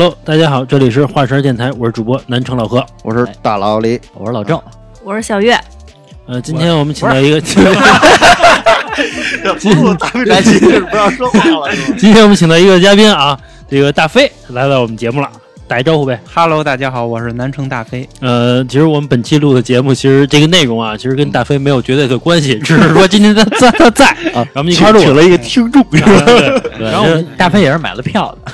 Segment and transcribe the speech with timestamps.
[0.00, 2.82] Hello，大家好，这里是华山电台，我是主播南城老何。
[3.02, 4.58] 我是大老李，我是老郑，
[5.04, 5.54] 我是小月，
[6.24, 7.62] 呃，今天我们请到一个，今
[9.98, 11.98] 咱们这期是不要说话了，是吧？
[11.98, 15.30] 今天我们请到一个嘉宾啊，这个大飞来到我们节目了，
[15.70, 16.20] 打一招呼呗。
[16.34, 18.08] Hello，大家好，我是南城大飞。
[18.18, 26.60] 呃，其实我们本期录的节目，其实这个内容啊，其实跟大飞没有绝对的关系，只是说 今天他在他在啊， 然后我们一块儿录请了一个听众， 是吧？
[26.80, 28.50] 然后大飞也是买了票的，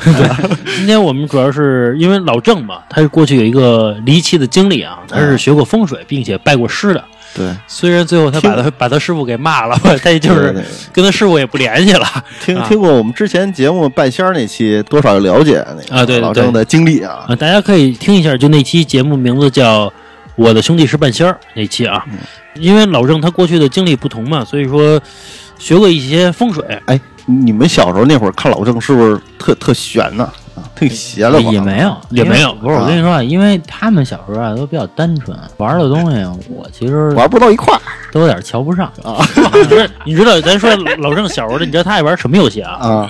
[0.77, 7.03] 今天我们主要是因为老郑嘛，他是过去有一个离奇的经历啊，他是学过风水，并且拜过师的。
[7.37, 12.07] 对，虽然最后他把他把他师傅给骂了， 他也就是跟他师傅也不联系了。
[12.41, 17.27] 听啊听过我们之前节目半仙儿那期，多少有了解那个啊对对老郑的经历啊。
[17.29, 19.87] 啊，大家可以听一下，就那期节目名字叫
[20.35, 22.03] 《我的兄弟是半仙儿》那期啊，
[22.55, 25.01] 因为老郑他过去的经历不同嘛，所以说
[25.59, 26.65] 学过一些风水。
[26.87, 30.25] 哎，你们小时候那会儿看老郑是不是特特悬呢？
[30.25, 30.33] 啊，
[30.77, 31.51] 特邪了吧？
[31.51, 37.81] 也没有，也没有不是，我跟你说啊，因为他们小时候啊都比较单纯，玩的东西我其实玩不到一块儿
[38.13, 39.17] 都有点瞧不上啊。
[39.69, 42.75] 不是，你知道咱说老郑小时候的，你知道他爱玩什么游戏啊？
[42.75, 43.09] 啊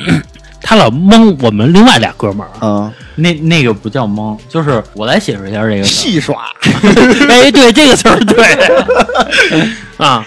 [0.63, 2.67] 他老蒙我们另外俩哥们儿。
[2.67, 2.93] 啊！
[3.15, 5.85] 那那个不叫蒙，就是我来解释一下这个。
[5.85, 6.47] 戏耍
[7.29, 8.45] 哎，对这个词儿对
[9.99, 10.27] 啊，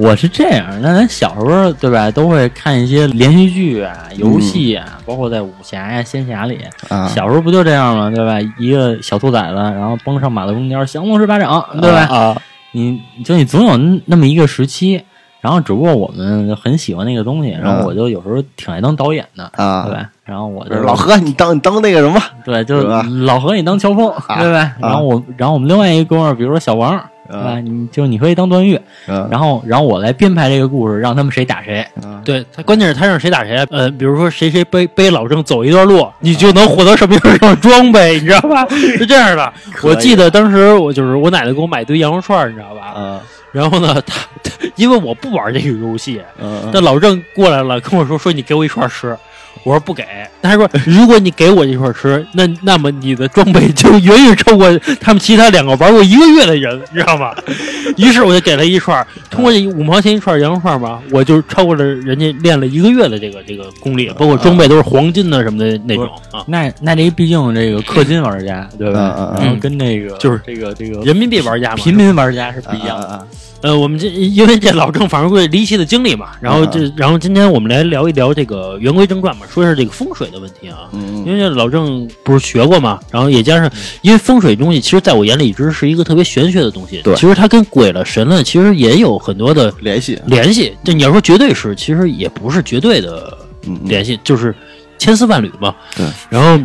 [0.00, 8.10] 我是这样，那咱小时候对吧，都会看一些连续剧啊、游戏啊，包括在武侠呀、仙侠里，啊，小时候不就这样吗？
[8.10, 8.40] 对吧？
[8.58, 12.00] 一个小兔崽子，然后蹦上马路中间，降龙十八掌，对吧？
[12.06, 15.02] 啊，你就你总有那么一个时期，
[15.40, 20.08] 然后只不过我们很喜欢那个东西，然后我就有时候挺爱当导演的，啊对吧？
[20.24, 22.20] 然后我就老何，你当你当那个什么？
[22.44, 22.86] 对，就是
[23.24, 24.72] 老何你当乔峰，对吧？
[24.80, 27.58] 然后我，然后我们另外一个哥们儿，比如说小王，对吧？
[27.60, 28.76] 你就你可以当段誉，
[29.08, 31.80] 啊然后然后我来编排这个故事，让他们谁打谁。
[32.02, 33.66] 啊对他关键是他让谁打谁啊？
[33.70, 38.66] 呃，比如说谁谁背背老郑走一段路，你就能获得什么样的装备，你知道吧？
[38.68, 39.52] 是这样的。
[39.82, 42.92] 我记得当时我就是我奶奶给我买一堆羊肉串儿，你知道吧？
[42.94, 43.20] 啊
[43.52, 49.16] 然后呢，他他 因为我不玩这个游戏，嗯、但老郑过来了跟我说说你给我一串吃。
[49.62, 50.04] 我说不给，
[50.40, 54.66] 他说 如果你给我一串吃，那那么你的装备就远远超过
[55.00, 57.34] 他们其他两个玩过一个月的人，你知道吗？
[57.98, 69.14] 于是我就给他一串，通过这五毛钱一串羊肉串吧，我就超过了人家练了一个月的这个这个功力，包括装备都是黄金的什么的那种啊，那那这毕竟这个氪金玩家，对吧？
[69.18, 71.76] 嗯嗯嗯然后跟那个就是这个这个人民币玩家嘛。
[71.76, 73.06] 平民玩家是不一样的。
[73.08, 73.26] 啊
[73.62, 80.88] 呃，我们这因为这老郑反正会离奇的经历嘛，然后这然后今天我们来聊一聊这个言归正传嘛，说一下这个风水的问题啊。
[80.92, 83.70] 嗯因为这老郑不是学过嘛，然后也加上，
[84.00, 87.02] 因为风水东西，其实在我眼里一直是一个特别玄学的东西。
[87.02, 90.74] 对其实它跟鬼了、神了，其实也有很多的联系，联系。
[90.82, 93.36] 这你要说绝对是，其实也不是绝对的
[93.84, 94.54] 联系，就是
[94.96, 95.74] 千丝万缕嘛。
[95.94, 96.06] 对。
[96.30, 96.58] 然后，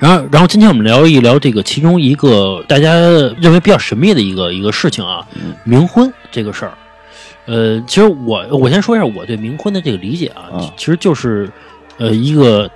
[0.00, 2.94] 然后，然后今天我们聊一聊这个其中一个大家
[3.40, 6.72] 认为比较神秘的一个一个事情啊，嗯冥婚这个事儿。
[7.46, 11.50] 呃，其实我我先说一下我对冥婚的这个理解啊，啊其实就是
[11.98, 12.70] 呃一个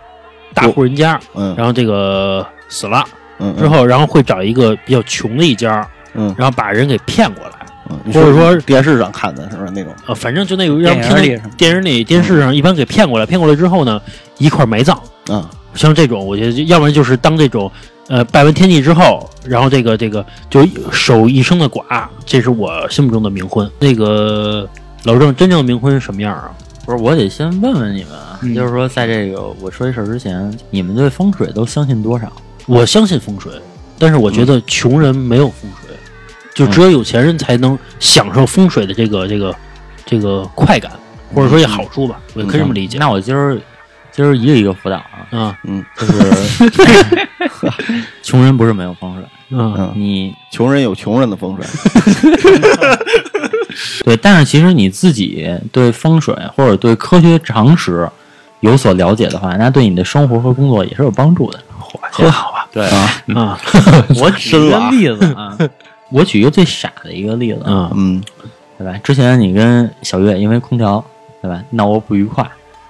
[0.52, 3.04] 大户人家，嗯然后这个死了
[3.38, 7.52] 嗯之后，然后会找一个比较穷的一家，嗯然后把人给骗过来。
[7.90, 9.94] 嗯，或者说电视上看的是不是那种？
[10.06, 13.98] 呃，反正就那个让骗电视里是电视里、电视上一般给骗过来，骗过来之后呢，
[14.36, 14.94] 一块埋葬。
[15.28, 17.70] 啊像这种，我觉得要不然就是当这种，
[18.08, 23.70] 呃，拜完天地之后，然后这个这个就守一生的寡，这是我心目中的冥婚。
[23.78, 24.68] 那个
[25.04, 26.50] 老郑真正的冥婚是什么样啊？
[26.84, 32.32] 不是，我得先问问你们啊，嗯就是说，在这个我说这事儿之前，你们对风水都相信多少？
[32.66, 33.52] 我相信风水，
[33.98, 35.94] 但是我觉得穷人没有风水，
[36.54, 39.54] 就只有有钱人才能享受风水的这个这个
[40.04, 40.92] 这个快感，
[41.34, 42.98] 或者说也好处吧，我也可以这么理解。
[42.98, 43.58] 那我今儿
[44.18, 45.84] 今儿一个一个辅导啊，啊，嗯。
[45.96, 46.12] 就是
[48.20, 49.72] 穷人不是没有风水，嗯。
[49.78, 51.64] 嗯，你穷人有穷人的风水，
[54.04, 58.10] 对，但是其实你自己对风水或者对科学常识
[58.58, 61.60] 有所了解的话，那对你的生活和工作也是有帮助的。
[62.10, 62.66] 很好啊。
[62.72, 62.84] 对，
[63.36, 63.56] 啊，
[64.20, 65.56] 我举个例子啊，
[66.10, 67.88] 我举一个最傻的一个例子，嗯。
[67.94, 68.22] 嗯。
[68.76, 68.98] 对吧？
[69.04, 71.04] 之前你跟小月因为空调，
[71.40, 72.44] 对吧，闹过不愉快，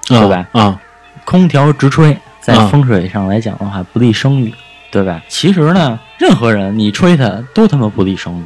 [0.09, 0.47] 对吧？
[0.53, 0.81] 啊，
[1.29, 4.51] 空调直吹，在啊风水上来讲的话，不利生育，
[4.91, 5.23] 对吧？
[5.29, 8.45] 其实呢，任何人你吹他都他妈不利生育，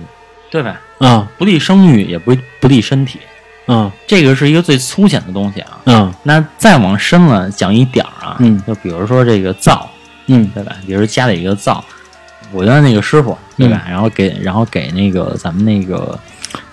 [0.51, 0.81] 对吧？
[0.99, 3.21] 啊不利生育也不不利身体，
[3.67, 5.79] 啊这个是一个最粗浅的东西啊。
[5.85, 9.89] 嗯那再往深了讲一点儿啊，嗯就比如说这个灶，
[10.27, 10.75] 嗯对吧？
[10.85, 11.85] 比如家里一个灶，
[12.53, 13.85] 我原来那个师傅，对吧？
[13.89, 16.19] 然后给然后给那个咱们那个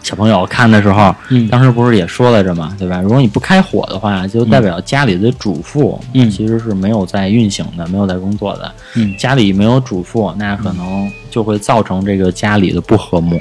[0.04, 3.00] 小朋友看的时候，嗯当时不是也说来着嘛，对吧？
[3.02, 8.72] 如果你不开火的话，就代表家里的主妇，嗯其实是没有在运行的，没有在工作的。
[8.96, 13.40] 嗯家里没有主妇，那可能就会造成这个家里的不和睦，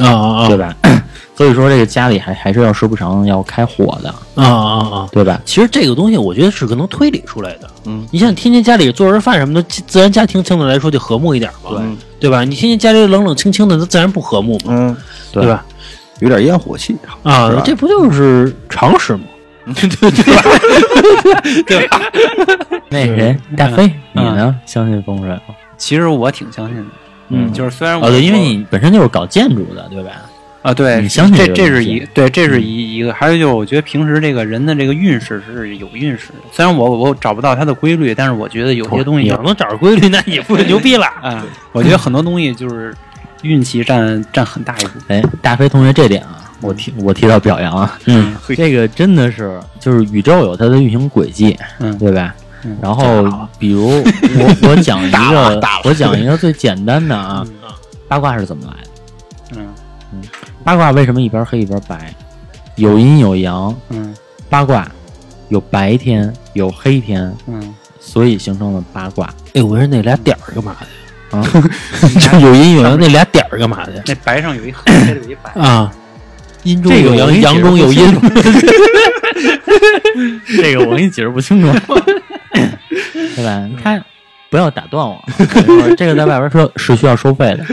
[0.00, 0.74] 啊啊啊对吧？
[1.36, 5.08] 所以说，这个家里还还是要时不常要开火的，啊啊啊！
[5.10, 5.40] 对吧？
[5.46, 7.70] 其实这个东西，我觉得是可能推理出来的。
[7.86, 12.44] 嗯，你像天天家里做着饭什么的，自然家庭相对来说就和睦一点嘛，嗯对吧？
[12.44, 14.96] 你天天家里冷冷清清的，那自然不和睦嘛，嗯，
[15.32, 15.64] 对吧？
[16.20, 19.22] 有点烟火气啊，这不就是常识吗？
[19.72, 21.62] 对。
[21.62, 21.88] 对
[22.90, 24.54] 那谁，大飞，你呢？
[24.66, 25.40] 相信风水吗？
[25.78, 26.84] 其实我挺相信的，
[27.30, 30.10] 嗯就是虽然我哦，对，因为你本身就是搞建筑的，对吧？
[30.62, 41.06] 啊，对，你相信这这是一对，这是一一个，还有就是我觉得平时这个人的这个运势是有运势的，虽然我我找不到它的规律，但是我觉得有些东西就你要能找着规律，那你不是牛逼了？
[41.22, 41.42] 啊，
[41.72, 42.94] 我觉得很多东西就是
[43.40, 45.18] 运气占占很大一部分。
[45.18, 52.34] 哎，大飞同学这点啊，我提我提到表扬啊，嗯，这个真的是就是宇宙有它的运行轨迹，嗯对吧？
[52.64, 53.26] 嗯然后
[53.58, 57.46] 比如我我讲一个 我讲一个最简单的啊，
[58.08, 58.90] 八卦是怎么来的？
[59.60, 59.66] 嗯
[60.12, 60.22] 嗯
[60.64, 62.12] 八卦为什么一边黑一边白？
[62.76, 64.14] 有阴有阳，嗯
[64.48, 64.86] 八卦
[65.48, 69.32] 有白天有黑天，嗯，所以形成了八卦。
[69.54, 71.44] 哎，我说那俩点儿干嘛的啊？
[72.40, 75.50] 有阴有阳，那俩点儿干嘛的那白上有一黑， 黑里有一白。
[75.60, 75.90] 啊？
[76.62, 78.04] 阴中有阳，阳中有阴。
[80.56, 81.68] 这个我给你解释不清楚，
[83.36, 83.66] 对吧？
[83.66, 84.02] 你看，
[84.50, 85.44] 不要打断我， 我
[85.86, 87.64] 说这个在外边说是需要收费的。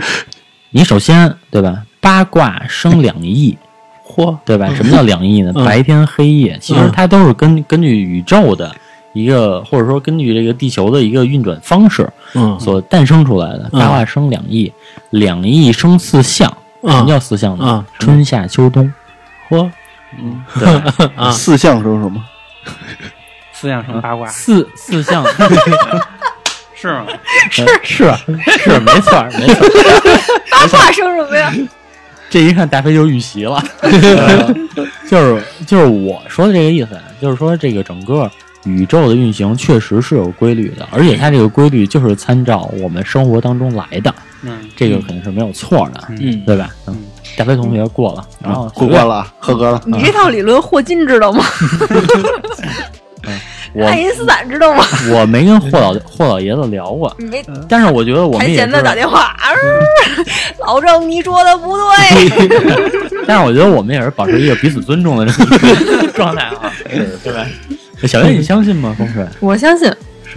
[0.70, 1.82] 你首先对吧？
[2.00, 3.56] 八卦生两仪，
[4.06, 4.72] 嚯，对吧？
[4.74, 5.52] 什么叫两仪呢？
[5.54, 8.74] 嗯白天黑夜，其实嗯它都是根根据宇宙的
[9.12, 13.68] 一个，或者说根据这个地球的一个运转方式嗯所诞生出来的。
[13.72, 14.72] 嗯八卦生两仪，
[15.10, 16.48] 两仪生四象。
[16.82, 17.64] 什么啊叫四象呢？
[17.64, 18.92] 啊春夏秋冬，
[19.48, 19.70] 嚯
[20.60, 21.10] 对吧？
[21.16, 21.30] 啊！
[21.30, 22.22] 四象生什么？
[23.64, 25.24] 四象成八卦四四象
[26.76, 27.06] 是吗？
[27.50, 28.12] 是是
[28.58, 29.66] 是，没错没错。
[30.52, 31.50] 八卦生什么呀？
[32.28, 33.62] 这一看大飞就是预习了，
[35.08, 38.30] 就是就是我说的这个意思，就是说这个整个
[38.64, 46.68] 宇宙的运行确实是有规律的，而且它这个规律就是参照我们生活当中来的，嗯，这个肯定是没有错的，嗯，对吧？
[46.86, 46.94] 嗯，
[47.38, 49.80] 大飞同学过了，然后过关了，合格了。
[49.86, 51.42] 你这套理论霍金知道吗？
[53.74, 54.84] 我爱因斯坦知道吗？
[55.10, 59.50] 我没跟霍老霍老爷子聊过，没但是我觉得我们也谈闲的打，电话，啊
[60.60, 63.22] 老郑你说的不对。
[63.26, 66.72] 但是我觉得我们也是保持一个彼此尊重的这个 状态啊，
[67.22, 67.44] 对吧？
[68.06, 68.94] 小岳，你相信吗？
[68.98, 69.26] 风水？
[69.40, 69.90] 我相信，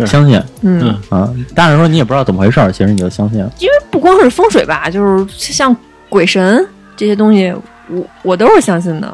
[0.05, 3.51] 相信嗯，啊，但是说你也不知道怎么回事儿，其实你就相信了。
[3.59, 5.75] 因为不光是风水吧，就是像
[6.09, 7.53] 鬼神这些东西，
[7.89, 9.07] 我我都是相信的。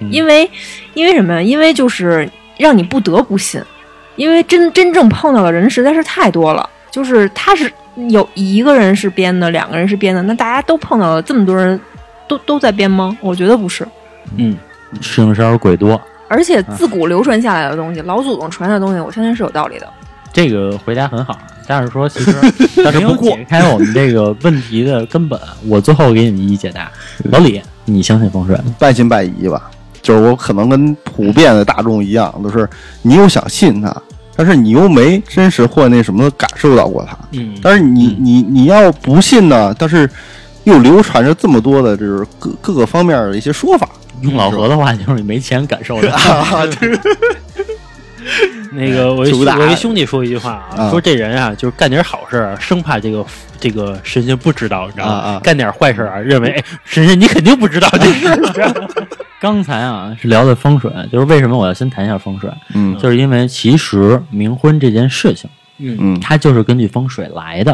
[0.00, 0.50] 嗯因为
[0.94, 1.40] 因为什么呀？
[1.40, 3.62] 因为就是让你不得不信，
[4.16, 6.68] 因为真真正碰到的人实在是太多了。
[6.90, 7.72] 就是他是
[8.10, 11.80] 有一个人是编的，两个人是编的，那大家都碰到了，这么多人
[12.28, 13.16] 都都在编吗？
[13.22, 13.86] 我觉得不是。
[14.36, 14.54] 嗯，
[15.00, 19.88] 摄影师鬼多，而且自古流传下来的东西，老祖宗传下的东西，我相信是有道理的。
[20.34, 22.32] 这个回答很好，但是说其实
[22.84, 25.40] 但是不过解开我们这个问题的根本。
[25.66, 26.90] 我最后给你们一一解答。
[27.24, 28.64] 老李，你相信风水吗？
[28.78, 29.70] 半信半疑吧。
[30.02, 32.68] 就是我可能跟普遍的大众一样，就是
[33.02, 33.94] 你又想信他，
[34.36, 37.16] 但是你又没真实或那什么感受到过他。
[37.32, 40.08] 嗯，但是你你你要不信呢，但是
[40.64, 43.88] 又流传着这么多的，就是各各个方面的一些说法。
[44.20, 46.12] 用老何的话就是你没钱感受着。
[46.12, 47.00] 啊，这 个
[48.72, 53.24] 那个 我一我一兄弟说一句话啊，啊说这人啊，就是干点好事儿，生怕这个
[53.58, 55.40] 这个神仙不知道，你知道吗？
[55.42, 58.88] 干点坏事儿啊，认为哎神仙你肯定不知道这事儿。
[59.42, 62.96] 刚才啊是聊的风水，就是为什么我要先谈一下风水，嗯。
[62.96, 65.96] 就是因为其实冥婚这件事情，嗯。
[65.98, 66.20] 嗯。
[66.20, 67.72] 它就是根据风水来的。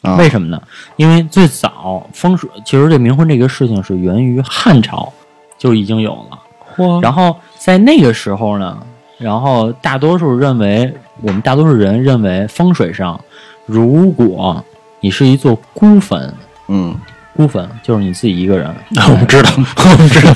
[0.00, 0.16] 啊。
[0.16, 0.62] 为什么呢？
[0.96, 5.12] 因为最早风水，其实这冥婚这个事情是源于汉朝
[5.58, 6.38] 就已经有了。
[6.74, 7.02] 嚯。
[7.02, 8.82] 然后在那个时候呢，
[9.18, 10.90] 然后大多数认为，
[11.20, 13.20] 我们大多数人认为风水上，
[13.66, 14.64] 如果
[15.00, 16.34] 你是一座孤坟，
[16.68, 16.96] 嗯
[17.34, 20.34] 孤坟就是你自己一个人，啊， 我们知道， 我们知道，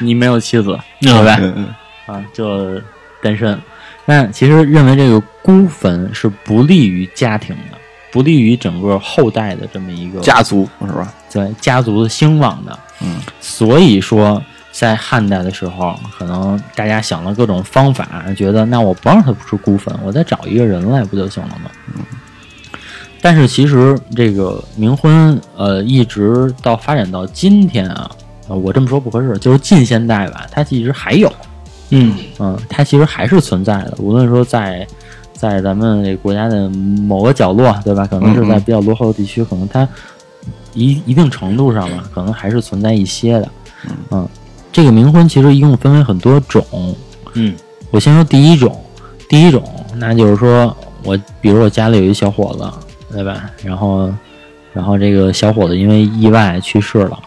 [0.00, 1.36] 你没有妻子，对对吧？
[1.40, 2.80] 嗯嗯啊，就
[3.22, 3.58] 单身。
[4.06, 7.78] 但其实认为这个孤坟是不利于家庭的，
[8.12, 11.12] 不利于整个后代的这么一个家族是吧？
[11.32, 12.78] 对家族的兴旺的。
[13.00, 21.70] 嗯，所以说在汉代的时候，可能大家想了各种方法，觉得那我不让他是孤坟，我再找一个人来不就行了吗？
[23.24, 28.10] 但是其实这个冥婚，呃，一直到发展到今天啊，
[28.48, 31.32] 呃，我这么说不合适，就是近现代吧，它其实还有，
[31.88, 33.94] 嗯嗯，它其实还是存在的。
[33.98, 34.86] 无论说在
[35.32, 38.06] 在咱们这个国家的某个角落，对吧？
[38.06, 39.88] 可能是在比较落后的地区，可能它
[40.74, 43.48] 一一定程度上吧，可能还是存在一些的。
[44.10, 44.28] 嗯，
[44.70, 46.62] 这个冥婚其实一共分为很多种。
[47.32, 47.54] 嗯
[47.90, 48.78] 我先说第一种，
[49.30, 49.62] 第一种，
[49.94, 52.70] 那就是说我，比如我家里有一小伙子，
[53.14, 53.48] 对吧？
[53.62, 54.12] 然后，
[54.72, 57.18] 然后这个小伙子因为意外去世了，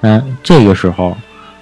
[0.00, 1.16] 那这个时候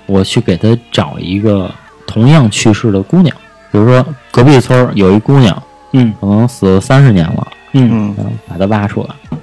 [0.06, 1.70] 我去给他找一个
[2.06, 3.34] 同样去世的姑娘，
[3.72, 6.12] 比如说隔壁村儿有一姑娘，嗯。
[6.20, 8.14] 可能死了三十年了，嗯。
[8.48, 9.38] 把她挖出来，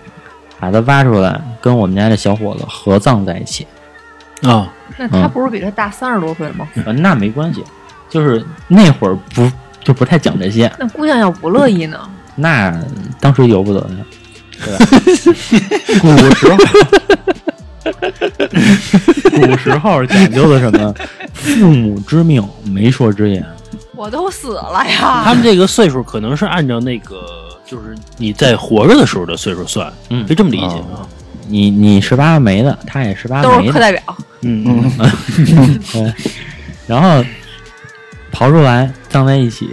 [0.59, 3.65] 把她挖出来，跟我们家这小伙子合葬在一起，
[4.43, 6.67] 啊那他不是比他大三十多岁吗？
[6.85, 7.63] 呃，那没关系，
[8.09, 9.51] 就是那会儿不
[9.83, 11.99] 就不太讲这些，那姑娘要不乐意呢？
[12.35, 12.73] 那
[13.19, 13.97] 当时由不得呀，
[14.67, 14.85] 对吧？
[16.01, 16.57] 古时候，
[19.31, 20.93] 古时候讲究的什么？
[21.33, 23.45] 父母之命，媒妁之言。
[23.95, 25.23] 我都死了呀！
[25.23, 31.07] 他们这个岁数可能是按照那个，就是你在活着的时候的岁数算，嗯可以这么理解啊。
[31.47, 34.01] 你你十八没的，他也十八都没的，是课代表，
[34.41, 36.13] 嗯嗯对。
[36.85, 37.23] 然后
[38.31, 39.69] 刨出来葬在一起，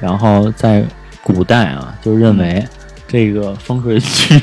[0.00, 0.84] 然后在
[1.22, 2.64] 古代啊，就认为
[3.14, 4.40] 这个风水局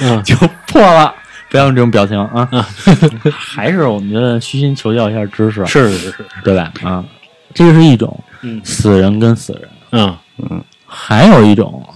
[0.00, 0.20] 嗯。
[0.24, 0.34] 就
[0.66, 1.14] 破了。
[1.48, 2.48] 不要用这种表情啊！
[3.30, 6.72] 还是我们觉得虚心求教一下知识，是是是，对吧？
[6.82, 7.04] 啊，
[7.52, 8.58] 这个是一种嗯。
[8.64, 10.64] 死人跟死人，嗯。
[10.86, 11.86] 还有一种，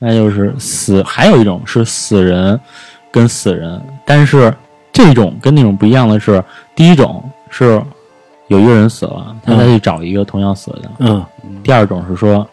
[0.00, 2.58] 那就是死，还有一种是死人
[3.12, 4.52] 跟死人，但是
[4.92, 6.42] 这种跟那种不一样的是，
[6.74, 7.80] 第一种是
[8.48, 11.24] 有一个人死了，他再去找一个同样死的；嗯，
[11.62, 12.44] 第二种是说，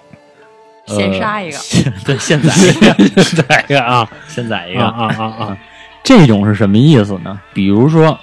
[0.88, 1.58] 呃先杀一个，
[2.06, 5.04] 对，先宰一个， 宰一个啊先宰一啊个。
[5.04, 5.58] 啊啊啊！
[6.04, 7.40] 这种是什么意思呢？
[7.54, 8.18] 比如说，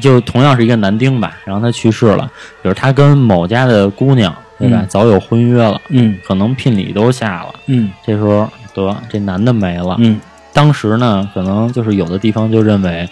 [0.00, 2.30] 就同样是一个男丁吧，然后他去世了，
[2.62, 9.96] 比如他跟某家的姑娘，对吧，嗯早有婚约了，嗯可能聘礼都下了，嗯这时候得这男的没了。
[9.98, 10.20] 嗯
[10.52, 13.06] 当时呢，可能就是有的地方就认为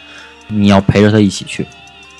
[0.49, 1.67] 你要陪着他一起去，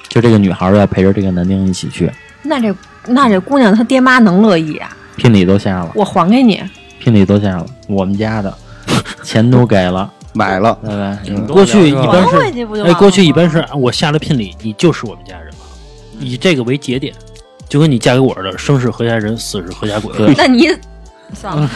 [0.09, 2.11] 就这个女孩儿要陪着这个男丁一起去，
[2.43, 2.75] 那这
[3.07, 4.91] 那这姑娘她爹妈能乐意啊？
[5.17, 6.63] 聘礼都下了，我还给你，
[6.99, 8.53] 聘礼都下了，我们家的。
[9.25, 10.79] 钱都给了，买了，
[11.49, 15.57] 过去一般是还回去不就完哎，了过去一般吗是我下了聘礼，你就是我们家人了，
[16.21, 17.15] 以这个为节点，
[17.67, 20.15] 就跟你嫁给我似的，生是何家人，死是何家鬼。
[20.17, 20.35] 对。
[20.37, 20.69] 那你
[21.33, 21.71] 算了，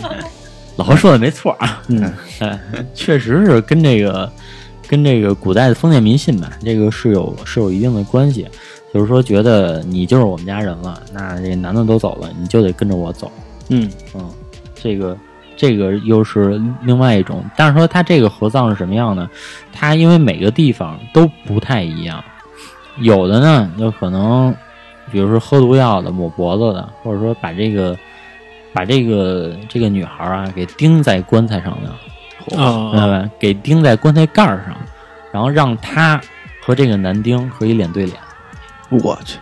[0.76, 2.10] 老何说的没错啊，嗯。
[2.40, 2.58] 哎，
[2.94, 4.32] 确实是跟这个
[4.88, 8.48] 跟这个古代的封建迷信吧，这个是有是有一定的关系。
[8.96, 13.30] 就是说，觉得你就是我们家人了，那这男的都走了，你就得跟着我走。
[13.68, 14.30] 嗯嗯，
[14.74, 15.14] 这个
[15.54, 19.28] 这个又是另外一种，但是说它这个合葬是什么样呢？
[19.70, 22.24] 它因为每个地方都不太一样，
[23.00, 24.54] 有的呢就可能，
[25.12, 27.94] 比如说喝毒药的、抹脖子的，或者说把这个
[28.72, 33.30] 把这个这个女孩啊给钉在棺材上的，啊明白吧？
[33.38, 34.74] 给钉在棺材盖儿上，
[35.32, 36.18] 然后让她
[36.62, 38.16] 和这个男丁可以脸对脸，
[38.90, 39.38] 我去，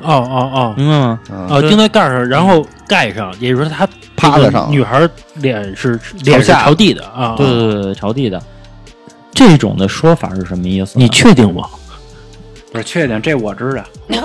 [0.00, 1.20] 哦哦哦明白吗？
[1.30, 3.86] 啊哦，钉在盖上，然后盖上，也就是说他
[4.16, 7.34] 趴在上女孩脸是脸是下朝地的啊。
[7.36, 8.40] 对对对对，朝地的。
[9.32, 10.98] 这种的说法是什么意思？
[10.98, 11.62] 你确定吗？
[12.72, 13.84] 不是确定，这我知道。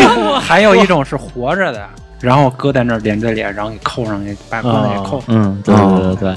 [0.40, 1.86] 还有一种是活着的，
[2.20, 5.24] 然后搁在那儿脸对脸，然后给扣上去，把棺材给扣上。
[5.28, 6.36] 嗯，对对对对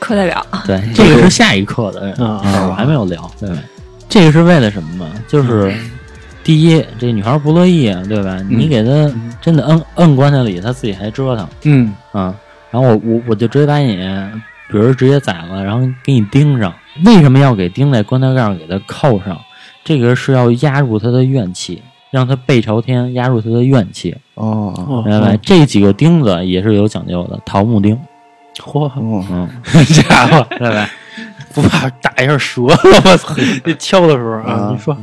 [0.00, 3.30] 课代表对，这个是下一课的啊事儿，我还没有聊。
[3.40, 3.48] 对，
[4.08, 5.06] 这个是为了什么吗？
[5.28, 5.74] 就是
[6.44, 8.38] 第一，这女孩不乐意，对吧？
[8.48, 8.90] 你给她
[9.40, 12.34] 真的摁摁棺材里，她自己还折腾嗯啊。
[12.70, 13.96] 然后我我我就直接把你，
[14.68, 16.72] 比如直接宰了，然后给你钉上。
[17.04, 19.36] 为什么要给钉在棺材盖上，给它扣上？
[19.82, 25.38] 这个是要压住她的怨气，让她背朝天，压住她的怨气，哦，哦明白吧？
[25.42, 27.98] 这几个钉子也是有讲究的，桃木钉。
[28.58, 29.48] 嚯，哦嗯，
[29.86, 30.88] 家伙，对吧？
[31.52, 32.76] 不怕打一下折了？
[33.04, 33.34] 我操！
[33.64, 34.96] 这敲的时候啊，啊你说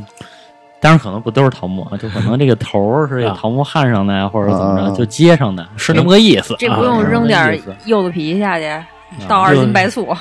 [0.82, 6.56] 当然可能不都是桃木啊，就可能这个头儿是桃木焊上的呀，或者怎么着，啊就接上的，是那么个意思啊？
[6.58, 8.68] 这不用扔点柚子皮下去，
[9.28, 10.12] 倒二斤白醋，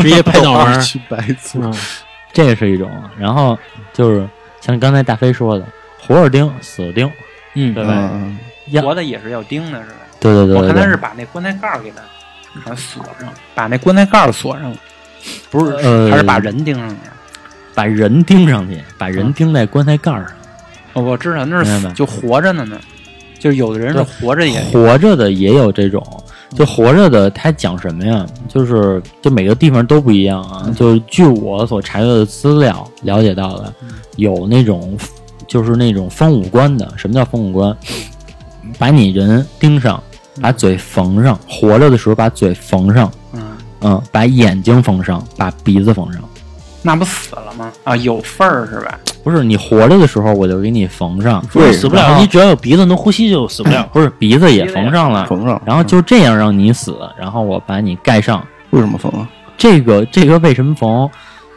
[0.00, 0.80] 直接拍脑门儿。
[0.80, 1.74] 去白醋，嗯
[2.32, 2.90] 这个是一种。
[3.18, 3.58] 然后
[3.92, 4.26] 就是
[4.62, 5.66] 像刚才大飞说的，
[6.00, 7.10] 活着钉，死了钉，
[7.54, 8.10] 嗯对吧？
[8.82, 9.96] 活的也是要钉的，是吧？
[10.18, 11.92] 对对对我看他是把那棺材盖儿给
[12.64, 14.76] 他锁上，把那棺材盖儿锁上了，
[15.50, 16.96] 不是，呃还是把人钉上去？
[17.76, 20.32] 把人钉上去，把人钉在棺材盖儿上。
[20.94, 22.80] 哦，我知道那是就活着呢呢，
[23.38, 26.02] 就是有的人是活着也活着的也有这种，
[26.54, 28.24] 就活着的，他讲什么呀？
[28.48, 30.72] 就是就每个地方都不一样啊。
[30.74, 33.70] 就是据我所查阅的资料了解到的，
[34.16, 34.96] 有那种
[35.46, 36.90] 就是那种封五官的。
[36.96, 37.76] 什么叫封五官？
[38.78, 40.02] 把你人钉上，
[40.40, 46.22] 把嘴缝上，活着的时候把嘴缝上，嗯，嗯，把眼睛缝上，把鼻子缝上。
[46.86, 47.72] 那不死了吗？
[47.84, 48.98] 啊，有缝儿是吧？
[49.24, 53.86] 不是你活着的时候，我就给你缝上，对死不了，你只要有鼻子能呼吸就死不了。
[53.92, 58.42] 不是鼻子也缝上了，缝上，然后就这样让你死，然后我把你盖上。
[58.70, 59.28] 为什么缝啊？
[59.58, 61.08] 这个这个为什么缝？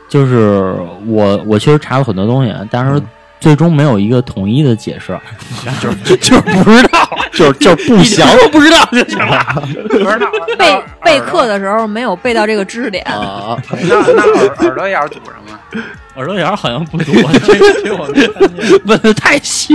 [0.09, 2.99] 就是我我其实查了很多东西，但是
[3.39, 5.17] 最终没有一个统一的解释。
[5.81, 9.43] 就 是就是不知道，就是就是不想我不知道就行了。
[9.87, 15.59] 不知道 备备课的时候没有背到这个知识点，啊，那那耳耳朵眼儿堵上了？
[16.15, 18.07] 耳朵眼儿好像不堵，这这我。
[18.85, 19.73] 问的太细。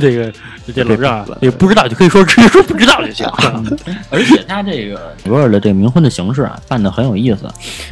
[0.00, 0.32] 这个
[0.74, 3.26] 这老郑啊，也不知道就可以说直接说不知道就行。
[4.10, 7.40] 而且他这个整个的这个冥婚的形式啊，办的很有意思。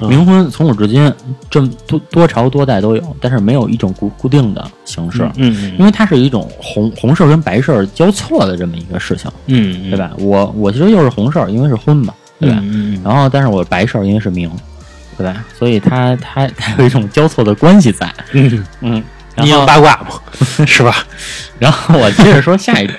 [0.00, 1.12] 嗯冥婚从古至今
[1.50, 9.98] 这么多多朝多代都有，但是没有一种固固定的形式，嗯因为它是一种红红事儿跟白事儿交错的这么一个事情，嗯对？
[9.98, 10.10] 吧？
[10.18, 12.56] 我我其实又是红事儿，因为是婚嘛，对吧？
[12.62, 14.50] 嗯嗯然后，但是我白事儿，因为是冥，
[15.18, 15.44] 对吧？
[15.58, 19.04] 所以它它它有一种交错的关系在，嗯，嗯。
[19.34, 20.20] 然你要后，八卦吗？
[20.66, 20.94] 是吧？
[21.58, 22.96] 然后我接着说下一种，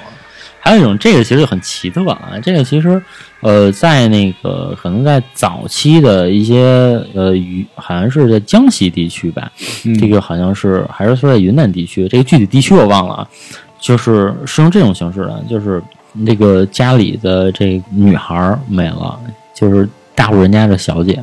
[0.59, 2.33] 还有一种，这个其实就很奇特啊。
[2.41, 3.01] 这个其实，
[3.41, 6.61] 呃，在那个可能在早期的一些
[7.13, 9.51] 呃语，好像是在江西地区吧，
[9.99, 13.27] 这个好像是还是说在云南地区，这个具体地区我忘了啊。
[13.79, 15.81] 就是是用这种形式的，就是
[16.13, 19.19] 那个家里的这女孩儿没了，
[19.55, 21.19] 就是大户人家的小姐，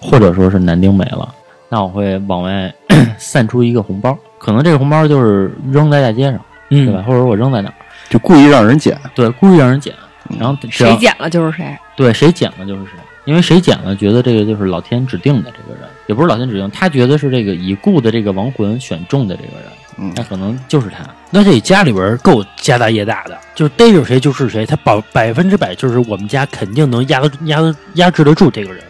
[0.00, 1.34] 或者说是男丁没了，
[1.68, 2.72] 那我会往外
[3.18, 7.02] 散出一个红包，可能这个红包就是扔在大街上，嗯对吧？
[7.06, 7.74] 或者我扔在哪儿，
[8.10, 9.94] 就故意让人捡，对，故意让人捡，
[10.38, 11.64] 然后谁捡了就是谁。
[11.94, 12.92] 对谁捡了就是谁，
[13.24, 21.04] 因为谁捡了，觉得这个就是老天指定的这个人，也不是老天指定，他觉得是这个已故的这个亡魂选中的这个人，嗯那可能就是他。
[21.30, 28.82] 那这家里边够家大业大的，就是逮着谁就是谁，他保百分之百就是我们家肯定能压得压得压制得住这个人，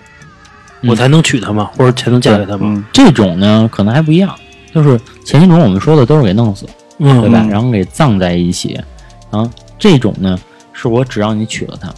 [0.82, 1.70] 嗯我才能娶她吗？
[1.76, 2.60] 或者才能嫁给他吗？
[2.62, 4.32] 嗯这种呢，可能还不一样，
[4.74, 6.66] 就是前一种我们说的都是给弄死，
[6.98, 7.40] 嗯，对吧？
[7.42, 8.80] 嗯然后给葬在一起，
[9.30, 10.38] 然后这种呢，
[10.72, 11.88] 是我只让你娶了她，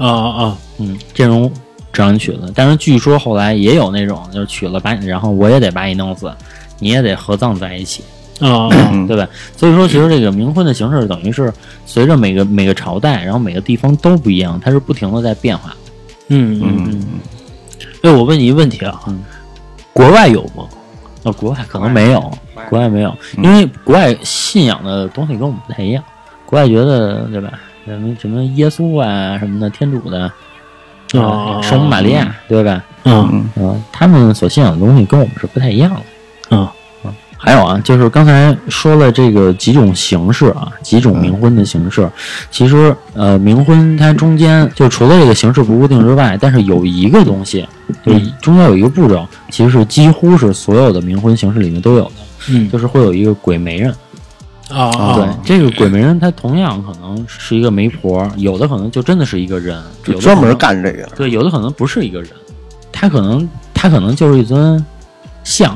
[0.00, 1.50] 啊啊啊，嗯，这种
[1.92, 6.30] 只让你娶了，但是据说后来也有那种就是娶了把你，然后我也得把你弄死，
[6.78, 8.04] 你也得合葬在一起，
[8.40, 9.26] 啊啊，嗯对吧？
[9.56, 11.52] 所以说，其实这个冥婚的形式等于是
[11.84, 15.74] 随着每个每个朝代，然后每个地方都不一样，它是不停的在变化。
[16.28, 16.84] 嗯嗯。
[16.86, 17.04] 嗯，
[18.02, 19.18] 哎，我问你一个问题啊，嗯
[19.92, 20.64] 国外有吗？
[21.28, 22.32] 那国外可能没有，
[22.68, 26.02] 国外没有，嗯因为国外信仰的东西跟我们不太一样。
[26.46, 27.52] 国外觉得对吧？
[27.86, 30.22] 什么什么耶稣啊什么的，天主的，
[31.20, 32.82] 啊圣母玛利亚，对吧？
[33.04, 36.00] 嗯嗯嗯，他们所信仰的东西跟我们是不太一样的。
[36.50, 36.68] 嗯
[37.40, 42.10] 还有啊，就是刚才说了这个几种形式啊，几种冥婚的形式。
[42.50, 47.64] 其实呃，冥婚它中间就除了这个形式不固定之外，但是有一个东西，
[48.04, 52.12] 就是中间有一个步骤，其实是几乎是所有的冥婚形式里面都有的，
[52.50, 52.68] 嗯。
[52.70, 53.94] 就是会有一个鬼媒人。
[54.70, 62.30] 啊对啊，，这个鬼媒人他同样可能是一个媒婆，有的可能就真的是一个人，就专门干这个，对，有的可能不是一个人，
[62.92, 64.84] 他可能他可能就是一尊
[65.42, 65.74] 像、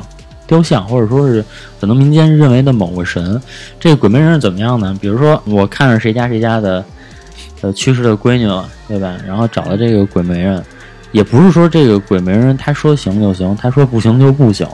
[0.53, 1.43] 雕像，或者说是
[1.81, 3.41] 可能民间认为的某个神。
[3.79, 4.95] 这个鬼媒人是怎么样呢？
[5.01, 6.85] 比如说，我看着谁家谁家的
[7.61, 9.15] 呃去世的闺女了，对吧？
[9.25, 10.63] 然后找了这个鬼媒人，
[11.11, 14.67] 也不是说这个鬼媒人他说行就行，他说不行就不行，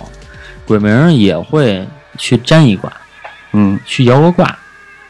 [0.66, 1.88] 鬼媒人也会
[2.18, 2.92] 去占一卦，
[3.54, 4.58] 嗯去摇个卦，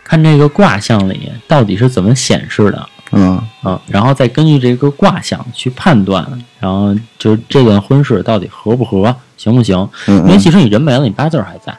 [0.04, 2.88] 看这个卦象里到底是怎么显示的。
[3.12, 6.26] 嗯啊，然后再根据这个卦象去判断，
[6.60, 9.78] 然后就是这段婚事到底合不合，行不行？
[10.08, 11.76] 因为嗯其实你人没了，你八字儿还在，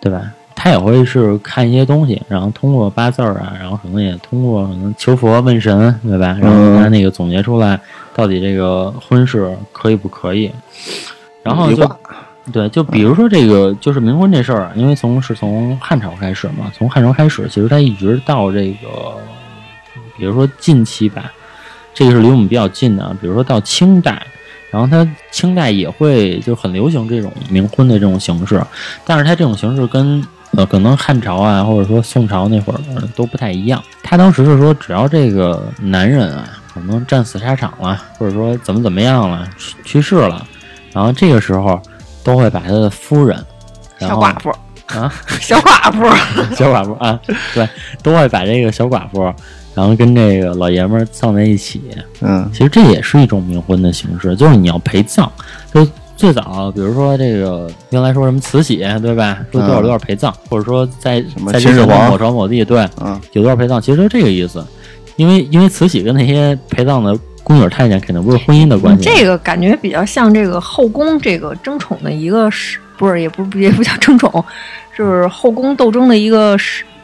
[0.00, 0.22] 对吧？
[0.58, 6.36] 他也会是看一些东西，然后通过八字儿啊，然后可能也通过可能求佛问神，对吧？
[6.40, 7.78] 然后他那个总结出来
[8.14, 10.50] 到底这个婚事可以不可以。
[11.42, 11.88] 然后就
[12.52, 18.88] 对，就比如说这个就是冥婚这事儿啊，因为从是从汉朝开始嘛，从汉朝开始，其实他一直到这个，
[20.18, 21.32] 比如说近期吧，
[21.94, 24.20] 这个是离我们比较近的啊，比如说到清代，
[24.70, 28.62] 然后它清代也会就很流行这种冥婚的这种形式，
[29.04, 33.82] 但是它这种形式跟呃可能汉朝啊或者说宋朝那会儿呃都不太一样。
[34.02, 40.46] 他当时是说，只要这个男人啊可能战死沙场了，或者说怎么怎么样了，去去世了，
[40.92, 41.80] 然后这个时候
[42.22, 43.44] 都会把他的夫人，
[43.98, 44.50] 然后小寡妇
[44.86, 46.04] 啊， 小寡妇，
[46.54, 47.18] 小寡妇啊，
[47.54, 47.68] 对，
[48.02, 49.34] 都会把这个小寡妇，
[49.76, 51.82] 然后跟这个老爷们儿葬在一起。
[52.22, 55.30] 嗯其实这也是一种冥婚的形式，就是你要陪葬。
[55.72, 55.86] 就
[56.16, 59.38] 最早，比如说这个原来说什么慈禧，对吧？
[59.52, 64.64] 说多少多少陪葬，或者说在么在秦始皇某朝某地，对，嗯有多少陪葬，其实就这个意思。
[65.16, 74.44] 因为因为慈禧跟那些陪葬的宫女太监肯定不是婚姻的关系，这个感觉比较像这个后宫这个争宠的一个是，不是也不也不叫争宠，
[74.96, 76.56] 就是后宫斗争的一个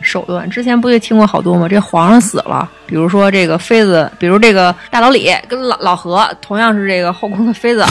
[0.03, 0.49] 手段。
[0.51, 1.69] 之前不就听过好多吗？
[1.69, 7.85] 这皇上死了，比如说这个妃子，比如这个大老李跟老老何同样是这个后宫的妃子，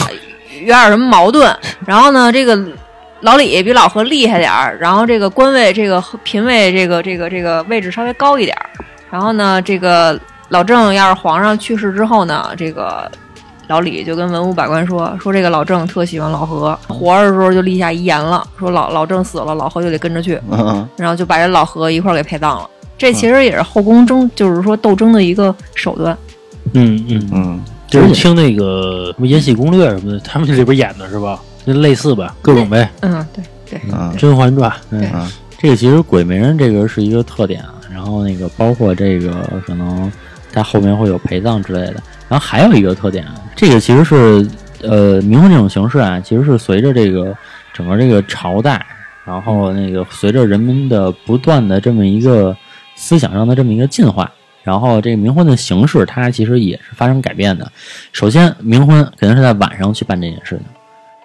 [0.60, 2.58] 有点什么矛盾，然后呢，这个。
[3.22, 8.66] 老李比老何厉害点儿，然后这个官位、这个嫔位、这个这个这个位置稍微高一点儿。
[9.12, 13.08] 然后呢，这个老郑要是皇上去世之后呢，这个
[13.72, 22.68] 老李就跟文武百官说说这个老郑特喜欢老何，活着的时候就立下遗言了，说老老郑死了，老何就得跟着去，嗯然后就把这老何一块儿给陪葬了。
[22.98, 26.14] 这其实也是后宫争，就是说斗争的一个手段。
[26.74, 27.60] 嗯嗯，嗯。
[27.88, 31.40] 就是听那个什么《延禧攻略》什么的，他们这里边演的是吧？
[31.66, 35.26] 就类似吧，各种呗，嗯，对对，《嗯甄嬛传》嗯。
[35.58, 39.32] 这个其实鬼媒人这个是一个特点啊，然后那个包括这个
[39.66, 40.12] 可能
[40.52, 42.02] 他后面会有陪葬之类的，
[42.32, 44.16] 然后还有一个特点啊，这个其实是
[44.80, 47.36] 呃冥婚这种形式啊，其实是随着这个
[47.74, 48.82] 整个这个朝代，
[49.26, 52.56] 然后那个随着人们的不断的这么一个
[52.94, 54.32] 思想上的这么一个进化。
[54.62, 57.70] 然后这个冥婚的形式，它其实也是发生改变的。
[58.14, 60.64] 首先，冥婚肯定是在晚上去办这件事情，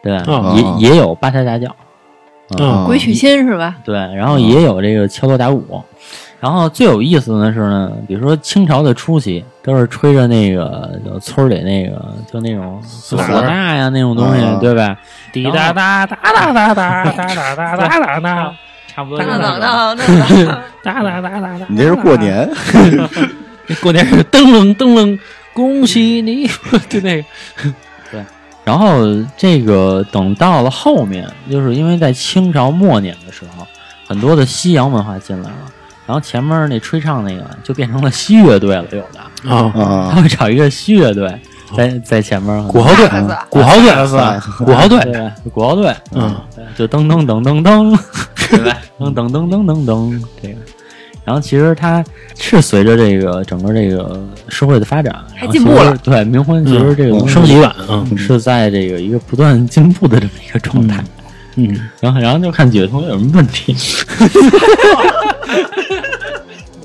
[0.03, 0.25] 对吧？
[0.27, 1.73] 哦也也有八抬大轿，
[2.59, 3.77] 嗯鬼娶亲是吧？
[3.85, 5.81] 对，然后也有这个敲锣打鼓，
[6.39, 14.95] 然后最有意思的是呢，比如说清朝的初期，都是吹着那个就村里那个就那种唢唢呐呐呀那种东西，嗯对吧？
[15.33, 18.55] 滴答答答答答答答答答答答答
[18.87, 20.37] 差不多等等就是那种。
[20.37, 22.47] 等等，答答答答答，你这是过年，
[23.81, 25.19] 过年是噔楞噔楞，
[25.53, 26.47] 恭喜你，
[26.87, 27.27] 就那个，
[28.11, 28.23] 对
[28.63, 29.01] 然后
[29.35, 33.65] 这个等到了后面，就是因为在清朝末年的时候，
[34.07, 35.55] 很多的西洋文化进来了，
[36.07, 39.19] 然后前面那吹唱那个就变成了西乐队了，有的。
[39.53, 41.31] 啊，他啊会找一个西乐队
[41.75, 43.07] 在在前面，鼓号队，
[43.49, 43.91] 鼓号队，
[44.65, 46.33] 鼓号队，对，鼓号队，嗯，
[46.75, 47.99] 就噔噔噔噔噔，
[48.49, 48.77] 对吧？
[48.97, 50.55] 噔噔噔噔噔噔，这个。
[51.25, 52.01] 然后其实它
[52.39, 55.95] 是随着这个整个这个社会的发展，还进步了。
[55.97, 61.03] 对，冥婚其实这个升级版啊，是在这个一个不断进步的这么一个状态。
[61.03, 61.05] 嗯，
[61.99, 63.75] 然后然后就看几位同学有什么问题。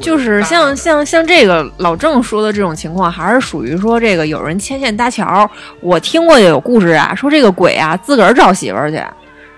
[0.01, 5.49] 就是像像像这个老郑说的这种情况，还是属于说这个有人牵线搭桥。
[5.81, 9.01] 我听过有故事啊，说这个鬼啊自个儿找媳妇儿去。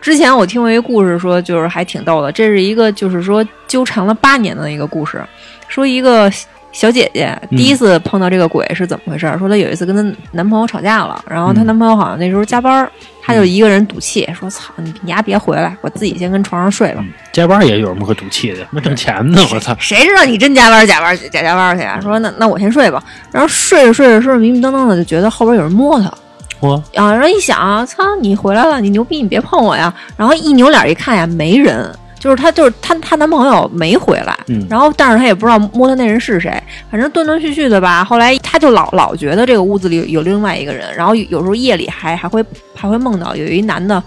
[0.03, 5.24] 之前我听过一个故事，说就是还挺逗的，这是一个就是说纠缠了八年的一个故事，
[5.66, 6.31] 说一个
[6.74, 9.38] 小姐姐第一次碰到这个鬼是怎么回事儿？
[9.38, 12.90] 说她有一次跟她男朋友吵架了，然后她男朋友好像那时候加班儿，
[13.22, 18.66] 她就一个人赌气说：“操你你丫别回来，我自己先跟床上睡吧。”加班也有什么可赌气的？
[18.72, 19.74] 那挣钱呢，我操！
[19.78, 22.00] 谁知道你真加班加班假加班去啊？
[22.02, 23.00] 说那那我先睡吧。
[23.30, 26.12] 然后睡着睡着睡着迷迷瞪瞪的，就觉得后边有人摸她。
[26.58, 29.94] 我，啊，然后一想，操，你回来了，你牛逼，你别碰我呀。
[30.16, 31.88] 然后一扭脸一看呀，没人，
[32.24, 34.34] 就是她，就是她，她男朋友没回来。
[34.48, 36.50] 嗯然后，但是她也不知道摸她那人是谁，
[36.90, 38.02] 反正断断续续的吧。
[38.02, 42.42] 后来她就老老觉得这个屋子里有另外一个人，然后有有时候夜里还还会
[42.74, 44.02] 还会梦到有一男的，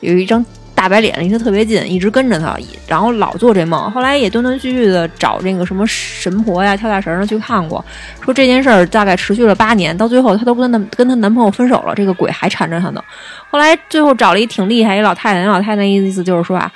[0.00, 2.56] 有一张大白脸离她特别近，一直跟着她，
[2.88, 3.88] 然后老做这梦。
[3.92, 7.84] 后来也断断续续的找这个什么神婆呀、跳大神的去看过，
[8.20, 13.04] 说这件事儿大概持续了八年，到最后她都跟她跟她男朋友分手了，这个鬼还缠着她呢。
[13.48, 16.70] 后来最后找了一挺厉害一老太太，那老太太意思就是说啊，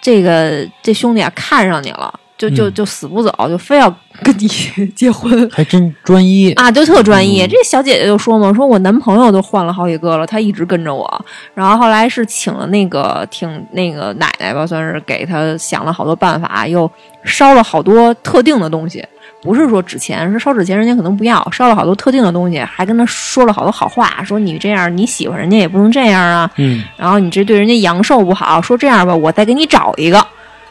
[0.00, 4.48] 这个这兄弟啊看上你了，就就嗯就死不走，就非要跟你
[4.96, 5.46] 结婚。
[5.50, 7.46] 还真专一，啊，就特专一。
[7.46, 11.24] 这小姐姐就说嘛，说我男朋友都换了好几个了，他一直跟着我。
[11.52, 16.90] 然后后来是请了那个挺那个奶奶吧，算是给他想了好多办法，又
[17.24, 19.04] 烧了好多特定的东西。
[19.42, 30.26] 不是说纸钱，是烧纸钱，人家可能不要，烧了好多特定的东西，还跟他说了好多好话，说你这样你喜欢人家也不能这样啊，嗯，然后你这对人家阳寿不好，说这样吧，我再给你找一个，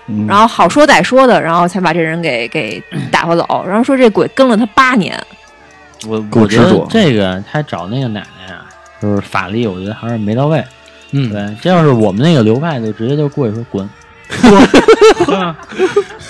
[0.10, 0.28] 嗯。
[0.28, 3.63] 然后好说歹说的，然后才把这人给给打发走。
[3.67, 5.17] 然后说这鬼跟了他八年，
[6.08, 8.65] 我我觉得这个他找那个奶奶啊，
[9.02, 10.63] 就是法力，我觉得还是没到位。
[11.12, 13.89] 嗯，对，这要是我们那个流派，就直接就过去说滚，
[15.26, 15.56] 滚，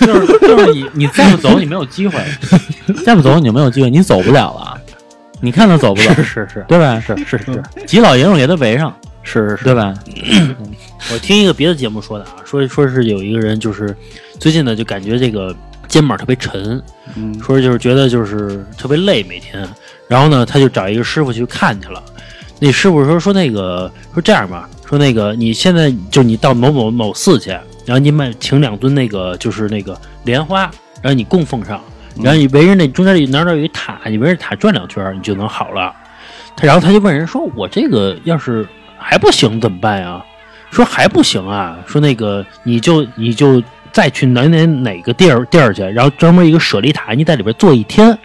[0.00, 2.18] 就是就是你你再不走，你没有机会，
[3.04, 4.80] 再不走你就没有机会，你走不了了，
[5.42, 6.64] 你看他走不走，是是是。
[6.66, 6.98] 对吧？
[6.98, 7.62] 是是是。
[7.86, 8.90] 几老爷们儿给他围上，
[9.22, 9.92] 是是是，对吧？
[11.12, 13.96] 我听一个别的节目说的啊，说说是有一个人就是
[14.38, 15.54] 最近呢就感觉这个
[15.88, 16.80] 肩膀特别沉，
[17.16, 19.68] 嗯说就是觉得就是特别累每天，
[20.06, 22.02] 然后呢，他就找一个师傅去看去了。
[22.60, 27.50] 那师傅说说那个说这样吧，说那个你现在就你到某某某寺去，
[27.86, 31.82] 然后你买请两尊那个就是那个莲花，然后你供奉上，
[32.22, 35.92] 然后你围着那中间有哪哪有一塔，你围着塔转两圈，你就能好了。
[36.54, 40.22] 他然后他就问人说：“我这个要是还不行怎么办呀？”
[40.70, 48.16] 说还不行啊，说那个你就你就再去哪哪哪个地儿地儿去，然后专门一个舍利塔，你在里边坐一天。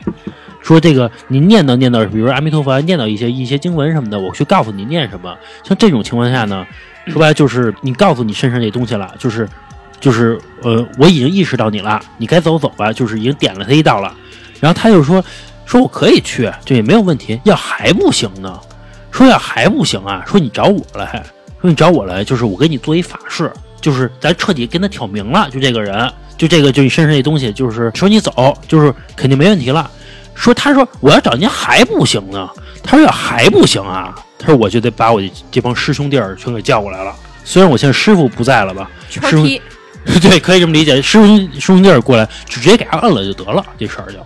[0.62, 5.36] 说这个你念叨念叨，比如阿弥陀佛，念叨一些一些经文什么的，我去告诉你念什么。
[5.64, 6.66] 像这种情况下呢，
[7.06, 9.48] 说白了就是你告诉你身上这东西了，就是
[10.00, 14.12] 就是呃，我已经意识到你了，你该走走吧，就是已经点了他一道了。
[14.60, 15.24] 然后他就说
[15.68, 17.40] 说我可以去，这也没有问题。
[17.44, 18.60] 要还不行呢，
[19.12, 21.24] 说要还不行啊，说你找我来，
[21.66, 23.52] 说你找我来，就是我给你做一法事，
[23.82, 29.90] 就是咱彻底跟他挑明了，就这个人，就这个就你身上这东西，就是说你走，就是肯定没问题了。
[30.36, 32.48] 说他说我要找您还不行呢，
[32.84, 37.16] 他说要还不行啊，他说我就得把我这帮师兄弟儿全给叫过来了。
[37.44, 39.62] 虽然我现在师傅不在了吧，师傅圈踢，
[40.20, 41.02] 对，可以这么理解。
[41.02, 44.20] 师兄师兄弟儿过来就，直接给他摁了就得了，这事儿就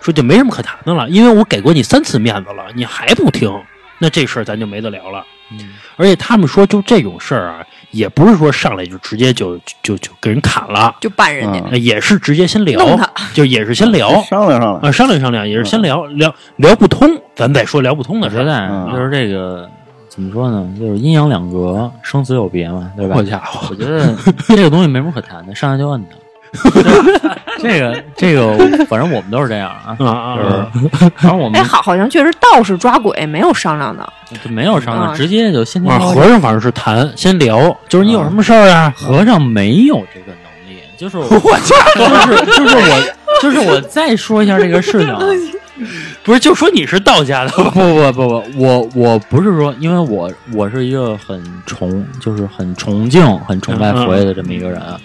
[0.00, 3.50] 说就没什么可谈的了，因为我给过你三次面子了，你还不听，
[3.98, 5.24] 那这事儿咱就没得聊了。
[5.52, 18.40] 嗯，而且他们说，就这种事儿啊，也不是说上来就直接就就就给人砍了，就办人家，也是直接先聊弄他，就也是先聊商量商量，啊，商量商量，也是先聊聊聊不通，咱再说聊不通的事儿。
[18.40, 19.70] 我觉得嗯啊就是这个
[20.08, 23.22] 怎么说呢，就是阴阳两隔，生死有别嘛，对吧好？
[23.22, 24.16] 家伙，我觉得
[24.48, 26.16] 这个东西没什么可谈的，上来就摁他。
[27.58, 30.70] 这个这个，反正我们都是这样啊，啊啊就是啊！
[31.16, 34.06] 反正我们哎，好，好像确实道士抓鬼没有商量的，
[34.44, 38.92] 就没有商量，啊直接就先和尚反正是谈，先聊，就是你有什么事儿啊？
[38.96, 45.18] 和尚没有这个能力，就是我就是就是我就是我再说一下这个事情啊，
[46.24, 47.50] 不是，就说你是道家的。
[47.62, 47.70] 吧？
[47.70, 55.00] 不不不不，我我不是说，因为我我是一个很崇，就是很崇敬、很崇拜佛爷的这么一个人，啊。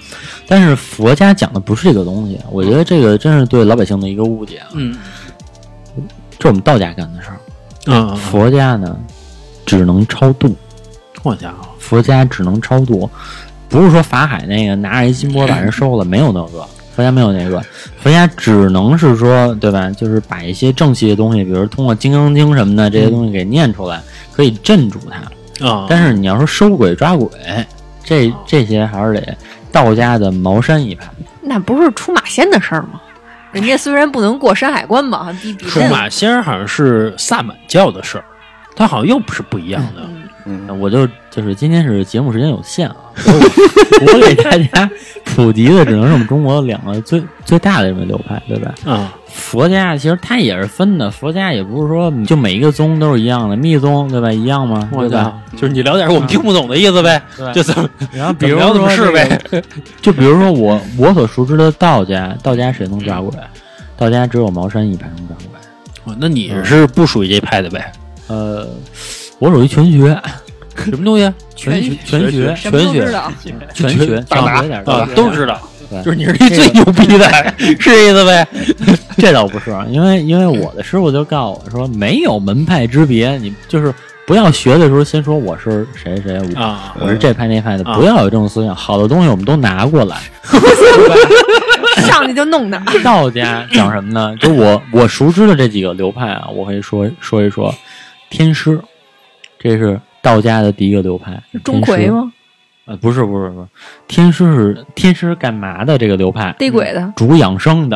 [0.47, 4.97] 但是佛家讲的不是这个东西，我觉得这个真是对老百姓的一个误解啊，嗯。
[6.39, 7.37] 这我们道家干的事儿，
[7.85, 8.97] 嗯，佛家呢
[9.63, 10.55] 只能超度，
[11.21, 13.07] 好家伙，佛家只能超度，
[13.69, 16.67] 不是说法海那个拿着一金钵把人收了，没有那个。
[16.95, 17.61] 佛家没有那个，
[18.01, 19.89] 佛家只能是说，对吧？
[19.91, 24.01] 就是把一些正气的东西，比如通过《金刚经》什么的这些东西给念出来，
[24.33, 25.67] 可以镇住它。
[25.67, 25.85] 啊！
[25.87, 27.29] 但是你要说收鬼抓鬼，
[28.03, 29.37] 这这些还是得
[29.71, 31.05] 道家的茅山一派。
[31.41, 32.99] 那不是出马仙的事儿吗？
[33.51, 38.25] 人家虽然不能过山海关吧， 比比出马仙好像是萨满教的事儿，
[38.75, 40.01] 他好像又不是不一样的。
[40.03, 44.89] 嗯嗯，我就就是今天是节目时间有限啊，我我给大家
[45.23, 48.73] 普及的只能是我们中国两个最最大的这么流派，对吧？
[48.85, 54.31] 啊，佛家其实它也是分的，佛家也不是说就每一个宗都是一样的，密宗对吧？
[54.31, 54.89] 一样吗？
[54.91, 55.41] 我对吧？
[55.53, 59.39] 就是你聊点我们听不懂的意思呗，对就怎么 然后比如说是呗，
[60.01, 63.31] 就比如说我我所熟知的道家，道家谁能抓鬼？
[63.97, 65.45] 道家只有茅山一派能抓鬼。
[66.03, 67.91] 哦那你是不属于这派的呗？
[68.27, 68.67] 呃，
[69.41, 70.15] 我属于全学，
[70.77, 71.33] 什么东西？
[71.55, 73.11] 全学全学全学
[73.73, 77.27] 全学，大拿上学点儿啊，都知道，对就是你是一最牛逼的，
[77.57, 78.47] 是这意思呗？
[79.17, 83.91] 这倒不是，因为因为我的师傅就告诉我说，没有门派之别，你就是
[84.27, 88.75] 不要学的时候先说我是谁谁，我啊，我是这派那派的，啊不要有这种思想。
[88.75, 90.17] 好的东西我们都拿过来。
[92.07, 92.77] 上去就弄他。
[93.03, 94.35] 道家讲什么呢？
[94.39, 97.73] 就我我熟知的这几个流派啊，我可以说说一说。
[98.29, 98.79] 天师，
[99.61, 101.41] 这是道家的第一个流派。
[101.63, 102.31] 钟馗吗？
[102.85, 103.67] 呃，不是不是不是，
[104.07, 105.97] 天师是天师干嘛的？
[105.99, 107.95] 这个流派地鬼的，主养生的，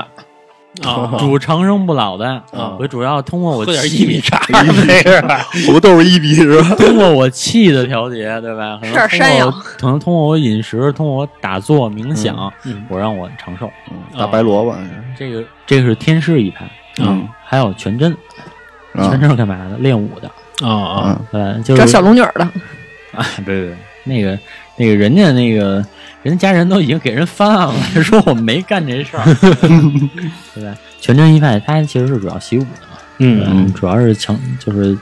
[0.83, 2.29] 啊，主长生不老的。
[2.51, 4.39] 啊我主要通过我喝点气薏米茶
[4.85, 5.39] 没事吧？
[5.65, 6.75] 红豆一比是吧？
[6.75, 8.77] 通过我气的调节，对吧？
[8.79, 13.69] 可能吃点山药通过可能通过我饮食，通过我打坐冥想，嗯我让我长寿。
[14.15, 14.75] 大白萝卜，
[15.17, 18.13] 这个这个是天师一派，嗯还有全真，
[18.93, 19.77] 啊全真是干嘛的？
[19.77, 20.29] 练武的，
[20.61, 21.53] 啊啊，嗯。
[21.55, 21.63] 对？
[21.63, 22.43] 就是找小龙女儿的，
[23.13, 24.37] 啊，对对对，那个
[24.77, 25.83] 那个人家那个
[26.23, 29.23] 人家家人都已经给人翻案了， 说我没干这事儿，
[30.53, 30.75] 对吧？
[30.99, 32.67] 全真一派他其实是主要习武的
[33.19, 34.97] 嗯，主要是强就是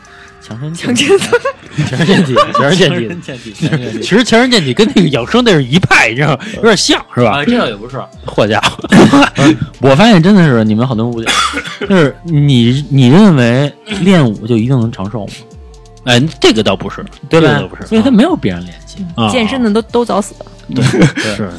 [0.45, 1.17] 强身强健体
[1.88, 3.53] 强身健体，强身健体。
[3.53, 3.99] 强身健体。
[4.01, 6.39] 其实强身健体跟那个养生那是一派，你知道吗？
[6.58, 7.45] 有点像是吧啊，？
[7.45, 8.84] 这倒也不是，好家伙，
[9.79, 11.29] 我发现真的是你们好多误解，
[11.88, 15.34] 就是你你认为练武就一定能长寿吗？
[16.06, 17.86] 哎，这个倒不是，对吧这个倒不是，？
[17.88, 19.06] 所以他没有必然联系。
[19.15, 20.45] 啊健身的都都早死了。
[20.75, 20.84] 对
[21.36, 21.49] 是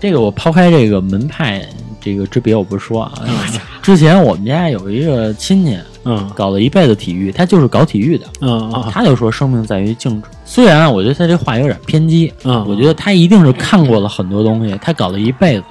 [0.00, 1.62] 这个我抛开这个门派
[2.00, 3.12] 这个之别我不说啊。
[3.82, 6.30] 之前我们家有一个亲戚嗯。
[6.34, 10.28] 搞了一辈子体育，他就是搞体育的，嗯啊他就说生命在于静止。
[10.44, 15.64] 虽然啊我觉得他这话有点偏激，嗯，我觉得他一定是看过了很多东西，他搞了一辈子，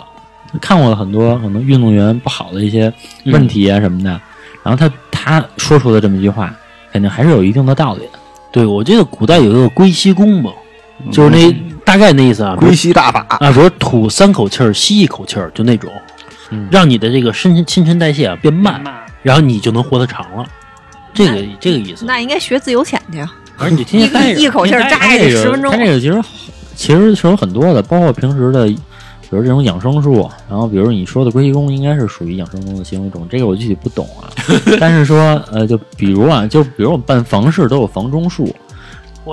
[0.62, 2.92] 看过了很多可能运动员不好的一些
[3.26, 4.10] 问题啊什么的，
[4.64, 6.54] 然后他他说出的这么一句话，
[6.92, 8.20] 肯定还是有一定的道理的。
[8.52, 10.52] 对，我记得古代有一个归西功吧，
[11.12, 11.52] 就是那
[11.86, 15.92] 大概那意思啊，归西大法，啊，比如吐三口气儿，吸一口气儿，就那种，
[16.52, 18.82] 嗯让你的这个新新陈代谢啊变慢，
[19.22, 20.46] 然后你就能活得长了。
[21.14, 23.34] 这个这个意思，那应该学自由潜去啊。
[23.58, 26.22] 而且你天天待着一口气儿扎下去这个10分钟他这个其实
[26.76, 28.78] 其实是有很多的，包括平时的，比
[29.32, 33.28] 如这种养生术，然后比如你说的龟息功，应该是属于养生中的其中一种。
[33.30, 34.32] 这个我具体不懂啊，
[34.80, 35.20] 但是说
[35.52, 38.56] 呃，就比如啊，就比如我们办房事都有房中术，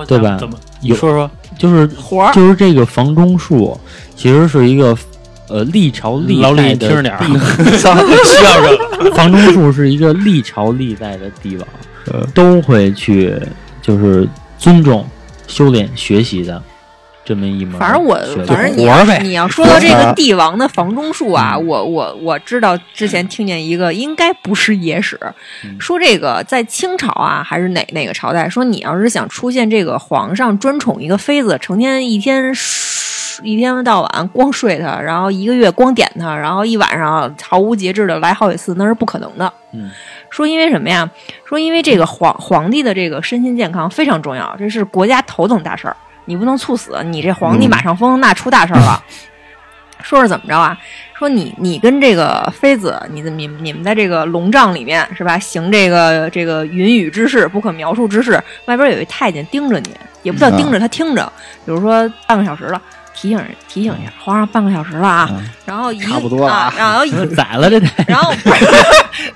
[0.09, 0.59] 对吧怎么？
[0.81, 3.79] 你有说说，就是活儿就是这个房中术，
[4.17, 4.97] 其实是一个
[5.49, 7.25] 呃历朝历代的你听着点儿。
[9.15, 11.69] 房中术是一个历朝历代的帝王
[12.13, 13.35] 呃都会去
[13.83, 14.29] 就是
[14.59, 15.09] 尊重、
[15.47, 16.63] 修炼、学习的
[17.25, 17.79] 这么一门。
[17.79, 18.87] 反正我，反正你。
[19.29, 21.67] 你要说到这啊个帝王的房中术啊，嗯。
[21.67, 25.19] 我我我知道之前听见一个，应该不是野史，
[25.65, 25.77] 嗯。
[25.81, 32.55] 说这个在清朝啊还是哪哪个朝代，说你要是想出现这个皇上专宠一个妃子，成天一天
[33.43, 39.53] 一天到晚光睡他，然后一个月光点他，然后一晚上毫无节制的来好几次，那是不可能的。
[39.73, 39.91] 嗯，
[40.31, 41.09] 说因为什么呀？
[41.45, 49.03] 说因为这个皇皇帝的这个身心健康非常重要，这是国家头等大事儿，你不能猝死，你这皇帝马上疯，那出大事儿了。
[50.03, 50.79] 说是怎么着啊？
[51.19, 55.39] 说你你跟这个妃子，你的你你们在这个龙帐里面是吧？
[55.39, 59.91] 行这个这个云雨之事，不可描述之事，外边有一太监盯着你，
[60.23, 61.33] 也不叫盯着，他听着，
[61.65, 62.81] 比如说半个小时了。
[63.17, 67.89] 提醒提醒一下，皇上半个小时了啊，嗯然后一差不多了啊啊，然后一 宰了这得。
[68.07, 68.67] 然后不是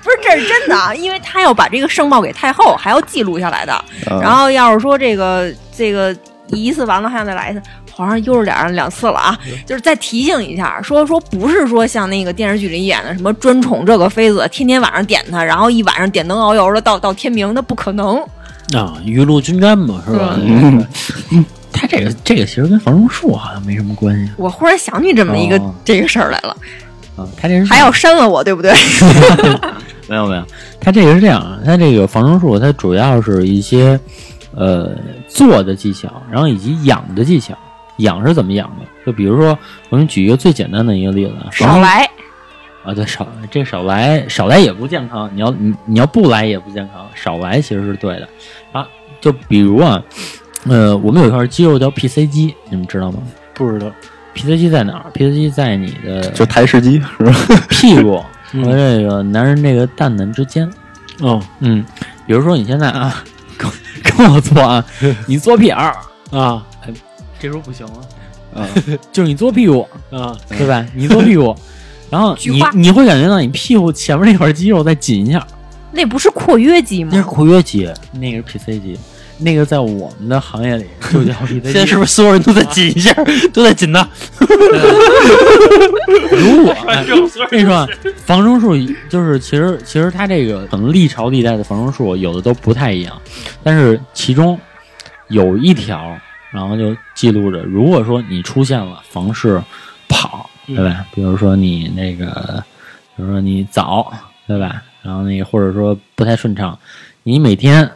[0.01, 3.73] 不是这是真的啊，因为他要把这个圣报给太后，还要记录下来的。
[4.09, 6.15] 嗯然后要是说这个这个
[6.47, 18.17] 一次完了，还想再来一次，皇上悠着点儿两次了啊，就是再提醒一下，说说不是说像那个电视剧里演的什么专宠这个妃子，天天晚上点她，然后一晚上点灯熬油的到到天明，那不可能。
[18.75, 20.35] 啊，雨露均沾嘛，是吧？
[20.39, 20.85] 嗯，
[21.81, 26.55] 他这个这个其实跟防虫术好像没什么关系我忽然想起这么一个、哦这个事儿来了，
[27.15, 27.27] 啊。
[27.35, 28.71] 他这是还要删了我，对不对？
[30.07, 30.45] 没有没有，
[30.79, 33.99] 他这个是这样啊，他这个防虫术它主要是一些
[34.53, 34.91] 呃
[35.27, 37.57] 做的技巧，然后以及养的技巧。
[37.97, 38.85] 养是怎么养的？
[39.05, 39.57] 就比如说，
[39.89, 42.09] 我给你举一个最简单的一个例子啊，少来，
[42.83, 48.27] 啊，对，少这少来少来也不健康，你要你你要不来也不健康，少来其实是对的
[48.71, 48.87] 啊。
[49.19, 50.01] 就比如啊，
[50.67, 53.19] 呃，我们有一块肌肉叫 PC 肌，你们知道吗
[53.53, 53.91] 不知道
[54.33, 57.33] ，？PC 肌在哪儿？PC 肌在你的就台式机是吧？
[57.69, 60.69] 屁股嗯 和这个男人这个蛋蛋之间。
[61.19, 61.83] 哦嗯，
[62.25, 63.23] 比如说你现在啊，
[63.57, 63.69] 跟
[64.03, 64.83] 跟我做啊，
[65.27, 65.95] 你做屁眼儿，
[66.31, 66.65] 啊
[67.39, 68.67] 这时候不行了，啊，
[69.11, 70.85] 就是你做屁股，啊，对吧？
[70.95, 71.55] 你做屁股，
[72.09, 75.45] 然后你你会感觉到你屁股前面那块肌肉再紧一下，
[75.91, 77.29] 那不是括约肌吗那是吗？
[77.31, 78.99] 括约肌，那个是 PC 肌，
[79.41, 81.33] 那个在我们的行业里就叫。
[81.63, 83.13] 现在是不是所有人都在紧一下，
[83.53, 84.07] 都在紧呢？
[86.31, 87.03] 如果哎
[87.49, 87.87] 跟你说啊，
[88.25, 88.75] 防中术
[89.09, 93.21] 就是其实其实它这个可能历朝历代的防中术有的都不太一样，
[93.63, 94.59] 但是其中
[95.29, 96.17] 有一条，
[96.51, 99.61] 然后就记录着，如果说你出现了房事
[100.07, 101.05] 跑，对吧？
[101.13, 102.63] 比如说你那个，
[103.15, 104.11] 比如说你早，
[104.47, 104.81] 对吧？
[105.01, 106.77] 然后那个或者说不太顺畅，
[107.23, 107.89] 你每天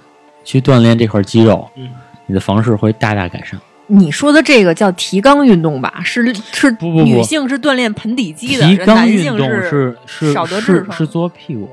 [0.46, 1.90] 去锻炼这块肌肉，嗯
[2.28, 3.60] 你的房事会大大改善。
[3.88, 6.02] 你说的这个叫提肛运动吧？
[6.04, 11.70] 是是不不不女性是锻炼盆底肌的，提肛运动是是是少得是是做屁股，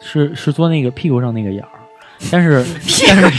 [0.00, 1.70] 是是做那个屁股上那个眼儿，
[2.30, 2.62] 但是
[3.08, 3.30] 但是，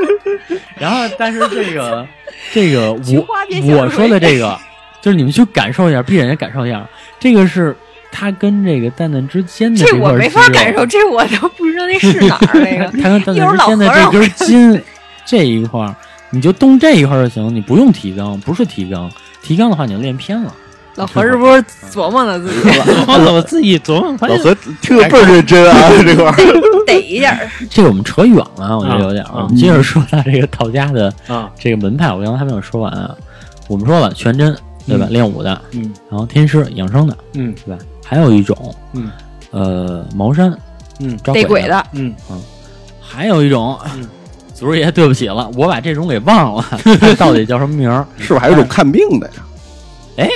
[0.80, 2.06] 然后但是这个
[2.52, 4.58] 这个我我说的 这个，
[5.02, 7.76] 就是你们去感受一下，闭着眼睛感受一下，这个是
[8.12, 12.84] 它跟这个蛋蛋之间的块这我没法感受，这我都不知道那是哪儿那个。
[13.02, 14.82] 它跟蛋蛋之间的这根筋
[15.24, 15.94] 这一块儿，
[16.30, 19.10] 你就动这一块儿就行，你不用提纲，不是提纲，
[19.42, 20.54] 提纲的话你就练偏了。
[20.96, 22.68] 老何是不是琢磨了自己
[23.06, 27.38] 我我 自己琢磨，老何听得倍儿认真啊，这块儿逮一下？
[27.70, 29.28] 这个我们扯远了，我觉得有点儿。
[29.28, 33.14] 啊我们接着说他这个道家的啊，这个门派，我刚才还没有说完啊。
[33.68, 34.54] 我们说了全真，
[34.86, 35.06] 对吧？
[35.08, 37.80] 练武的，嗯然后天师养生的，嗯对吧？
[38.04, 39.10] 还有一种，嗯，
[39.50, 40.52] 呃，茅山
[41.00, 41.16] 嗯。
[41.18, 42.14] 抓，逮鬼的，嗯。
[42.30, 42.40] 嗯。
[43.00, 44.08] 还有一种嗯，
[44.54, 46.64] 祖师爷对不起了，我把这种给忘了，
[47.18, 48.06] 到底叫什么名儿？
[48.18, 49.32] 是不是还有一种看病的呀？
[50.18, 50.28] 哎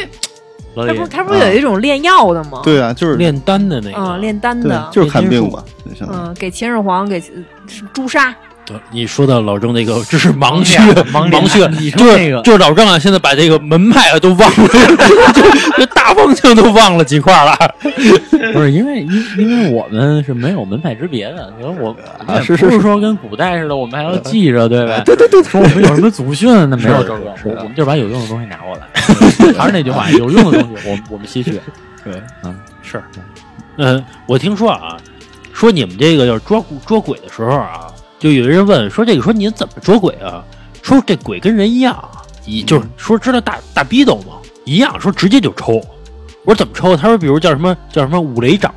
[0.76, 6.28] 他不，他不是有一种炼药的吗？，对啊，就是炼丹的那个，嗯，炼丹的，，就是看病嘛，就相当于。
[6.30, 8.34] 嗯，给秦始皇给是朱砂，
[8.66, 10.78] 对你说到老郑那个，这是盲区，
[11.12, 14.68] 盲盲区，你说就是那个就是老郑啊，现在把这个门派啊都忘了，
[15.34, 15.42] 就
[15.78, 17.54] 就大方向都忘了几块了。
[18.52, 21.94] 不是因为 因因为我们是没有门派之别的，我
[22.26, 25.02] 啊也是是是不是说跟古代似的，我们还要记着，对吧？
[25.04, 28.86] 对对对，说我们有什么祖训，那没有这个，我我们就把有用的东西拿过来。
[29.58, 31.60] 还是那句话，有用的东西，我们我们吸取。
[32.02, 33.02] 对，嗯，是，
[33.76, 34.96] 嗯，我听说啊，
[35.52, 37.86] 说你们这个要捉捉鬼的时候啊，
[38.24, 40.42] 就有人问说这个说你怎么捉鬼啊？
[40.82, 42.02] 说这鬼跟人一样，
[42.46, 44.36] 一就是说知道大大逼斗吗？
[44.64, 45.74] 一样，说直接就抽。
[46.46, 46.96] 我说怎么抽？
[46.96, 48.72] 他说比如叫什么叫什么五雷掌。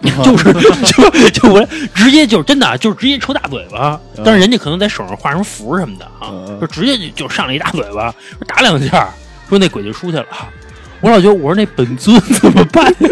[0.24, 9.10] 就是就就我直接就真的啊就是直接抽大嘴巴，但是人家可能在手上画什么符什么的啊，嗯就直接就就上了一大嘴巴，说打两下，
[9.46, 10.26] 说那鬼就出去了。
[11.02, 13.10] 我老觉得我说那本尊怎么办呀？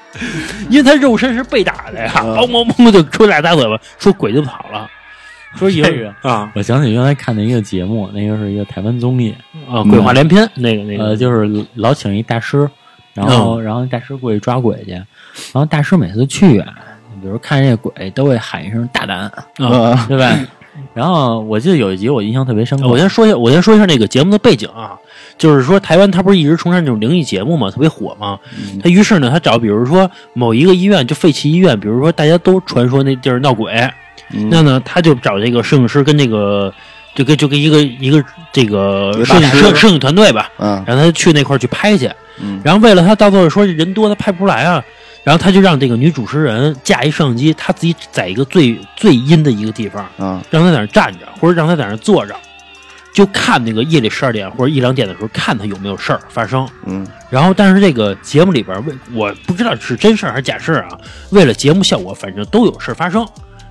[0.68, 4.86] 因为他肉身是被打的呀，嗯梆梆梆就抽俩大嘴巴，说鬼就跑了。
[5.56, 9.34] 说有这个啊我想起原来看的一个节目，那个是一个台湾综艺，
[9.68, 12.68] 啊，鬼话连篇那个那个呃，就是老请一大师，
[13.14, 15.04] 然后然后大师过去抓鬼去，然
[15.54, 16.74] 后大师每次去啊，
[17.22, 20.36] 比如看见这鬼都会喊一声大胆，啊，对吧？
[20.92, 24.98] 然后我记得有一集我印象特别深刻，我先说一下，我先说一下那个节目的背景啊，
[25.38, 28.36] 就是说台湾它不是一直崇尚这种灵异节目嘛，特别火嘛。
[28.82, 33.72] 他于是呢，他找比如说某一个医院，就废弃医院，比如说大家都传说那地儿闹鬼，
[34.30, 36.72] 嗯那呢他就找这个摄影师跟这个
[37.14, 42.10] 就跟就跟一个一个这个摄影摄摄影团队吧，嗯，让他去那块儿去拍去。
[42.42, 44.82] 嗯然后为了他到最后说人多他拍不出来啊，
[45.22, 52.34] 然后他就让这个女主持人架一摄像机，他自己在一个最最阴的一个地方，啊，让他在那站着，或者让他在那坐着，
[53.14, 56.68] 就看那个夜里十二点或者一两点的时候，看他有没有事儿发生。
[56.86, 60.98] 嗯然后，但是这个节目里边，为我不知道是真事儿还是假事儿啊，
[61.30, 63.24] 为了节目效果，反正都有事儿发生。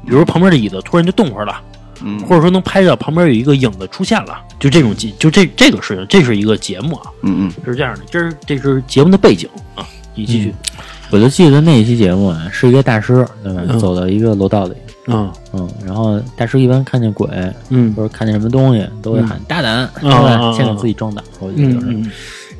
[0.06, 1.62] 比如旁边的椅子突然就动会儿了，
[2.04, 9.86] 嗯，或者说能拍到旁边有一个影子出现了，就这种节，就这这个事情，这是一个节目啊，嗯嗯是这样的，这是这是节目的背景啊。
[10.16, 10.54] 你继续，
[11.10, 13.62] 我就记得那一期节目啊，是一个大师，对吧？
[13.68, 14.76] 嗯走到一个楼道里，
[15.08, 17.28] 嗯嗯，然后大师一般看见鬼
[17.70, 20.46] 嗯或者看见什么东西，都会喊大胆，对啊啊吧？
[20.50, 22.12] 啊先给自己壮胆，我觉得就是。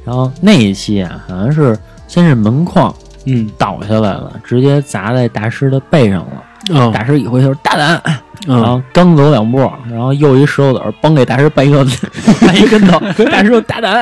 [0.04, 1.78] 然后那一期啊，好像是
[2.08, 2.92] 先是门框
[3.26, 6.44] 嗯倒下来了，直接砸在大师的背上了。
[6.70, 6.92] 嗯。
[6.92, 8.02] 大师一回头，大胆，
[8.48, 9.60] 然嗯后刚走两步，
[9.90, 11.86] 然后又一石头子儿，嘣给大师绊一个
[12.42, 13.00] 绊一跟头，
[13.32, 14.02] 大师说大胆。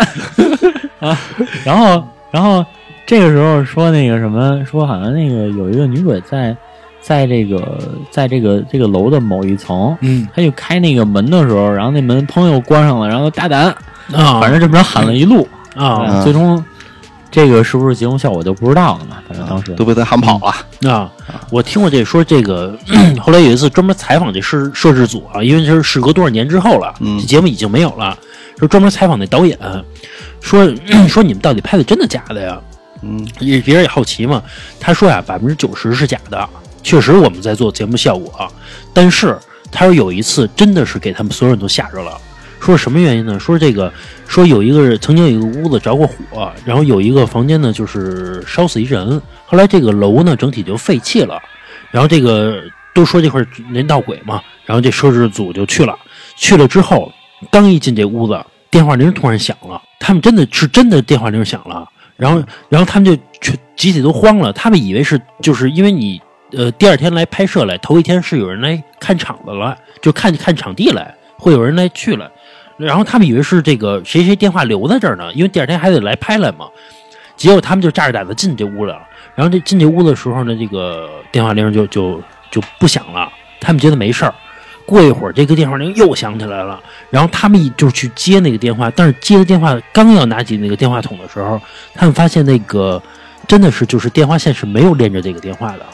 [1.00, 1.18] 啊，
[1.66, 2.64] 然后然后
[3.06, 6.56] 这个时候说那个什么，说好像那个有一个女鬼在
[7.02, 7.80] 在这个
[8.12, 9.96] 在这个这个楼的某一层。
[10.02, 10.28] 嗯。
[10.36, 13.66] 他就开那个门的时候，然后那门砰又关上了，然后大胆，
[14.14, 16.06] 啊，反正这么着喊了一路，啊。
[16.08, 16.64] 嗯最终
[17.32, 19.18] 这个是不是节目效果就不知道了嘛？
[19.28, 21.10] 反正当时都被他喊跑了，啊，
[21.50, 22.78] 我听过这说这个，
[23.22, 28.18] 后来有一次专门采访这摄摄制组啊，因为这是事隔多少年之后了，嗯这节目已经没有了，
[28.60, 29.58] 说专门采访那导演，
[30.42, 30.70] 说
[31.08, 32.60] 说你们到底拍的真的假的呀？
[33.04, 34.44] 嗯也别人也好奇嘛。
[34.80, 36.50] 他说呀，百分之九十是假的，
[36.84, 38.48] 确实我们在做节目效果，
[38.94, 39.38] 但是
[39.72, 42.12] 他说有一次真的是给他们所有人都吓着了。
[42.62, 43.40] 说什么原因呢？
[43.40, 43.92] 说这个，
[44.28, 51.42] 说有一个曾经有一个屋子着过火，然后有一个房间呢就是烧死一人，后来这个楼呢整体就废弃了，
[51.90, 52.62] 然后这个
[52.94, 55.98] 都说这块儿人闹鬼嘛，然后这摄制组就去了，
[56.36, 57.12] 去了之后
[57.50, 58.40] 刚一进这屋子，
[58.70, 72.32] 电话铃突然响了，他们真的是真的电话铃响了，然后然后他们就全集体都慌了，他们以为是就是因为你呃第二天来拍摄来，头一天是有人来看场子了，就看看场地来，会有人来去了。
[72.82, 76.68] 然后他们以为是这个谁谁电话留在这儿呢，因为第二天还得来拍来嘛。
[77.38, 79.00] 结果他们就扎着胆子进这屋了。
[79.34, 82.22] 然后这进这屋的时候呢，这个电话铃就就
[82.52, 84.34] 就不响了，他们觉得没事儿。
[84.86, 86.80] 过一会儿，这个电话铃又响起来了，
[87.10, 91.62] 然后他们就去接那个电话，但是接的电话刚要拿起那个电话筒的时候，
[91.94, 93.02] 他们发现那个
[93.48, 95.86] 真的是就是电话线是没有连着这个电话的。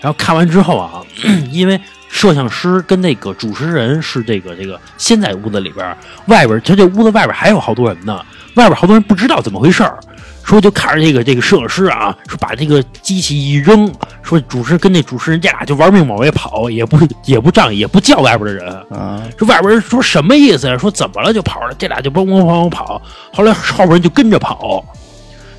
[0.00, 1.04] 然后看完之后啊，
[1.52, 1.78] 因为
[2.12, 5.96] 摄像师跟那个主持人是这个这个先在屋子里边儿，
[6.26, 8.14] 外边儿他这屋子外边儿还有好多人呢，
[8.54, 9.98] 外边儿好多人不知道怎么回事儿，
[10.44, 13.90] 说就看着这个这个摄影师啊，说把这个机器一扔，
[14.22, 20.76] 说主持人跟那主持人这俩就玩命往外跑，也不也不仗义，也不叫外边的人，啊，说外边人说什么意思呀？
[20.76, 23.00] 说怎么了就跑了，这俩就嘣嘣嘣嘣跑，
[23.32, 24.84] 后来后边人就跟着跑，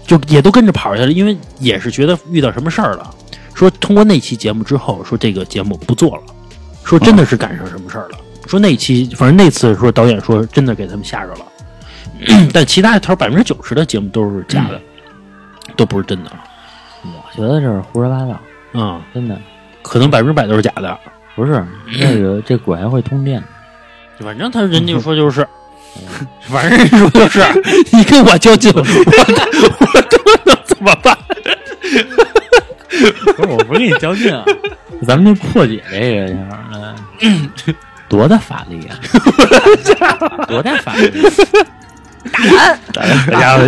[0.06, 3.10] 就也都跟着跑下来，因为也是觉得遇到什么事儿了。
[3.56, 6.24] 说通过那期节目之后，说这个节目不做了，
[6.84, 8.18] 说真的是赶上什么事儿了。
[8.48, 11.46] 说那期反正那次说导演说真的给他们吓着了，
[12.54, 14.80] 但其他他说百分之九十的节目都是假的。
[15.76, 16.32] 都不是真的。
[17.04, 18.40] 我觉得这是胡说八道，
[18.74, 19.36] 嗯，真的
[19.82, 21.00] 可能百分之百都是假的。
[21.36, 21.66] 不是
[22.00, 23.44] 那个这鬼还会通电。
[24.20, 25.48] 反正他人家说就是，
[26.48, 27.42] 反正人说就是，
[27.92, 31.18] 你跟我较劲，我我他妈能怎么办？
[33.36, 34.46] 不是，我不是跟你较劲啊，
[35.08, 36.66] 咱们就破解这个一下，
[37.22, 37.50] 嗯，
[38.08, 38.98] 多大法力啊？
[40.48, 41.24] 多大法力？
[42.94, 43.68] 大家伙，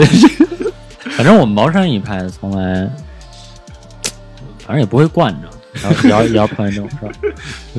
[1.18, 2.90] 反正我们茅山一派从来，
[4.66, 5.50] 反正也不会惯着。
[5.84, 7.06] 然后也要也要碰见这种事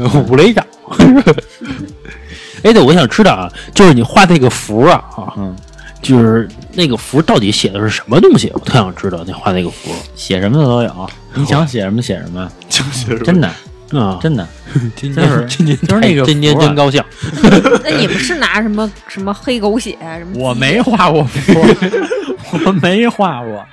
[0.02, 0.62] 儿，五雷掌。
[2.62, 5.56] 哎，对，我想知道啊，就是你画这个符啊，啊，嗯，
[6.08, 8.50] 就是那个符到底写的是什么东西？
[8.54, 13.48] 我特想知道，你画那个符写什么的都有，你想写什么写什么，就是真的
[13.92, 14.46] 啊，真的，
[14.96, 17.02] 今就是就是那个真高兴。
[17.84, 20.32] 那你们是拿什么什么黑狗血什么？
[20.38, 21.52] 我没画过符，
[22.64, 23.64] 我没画过。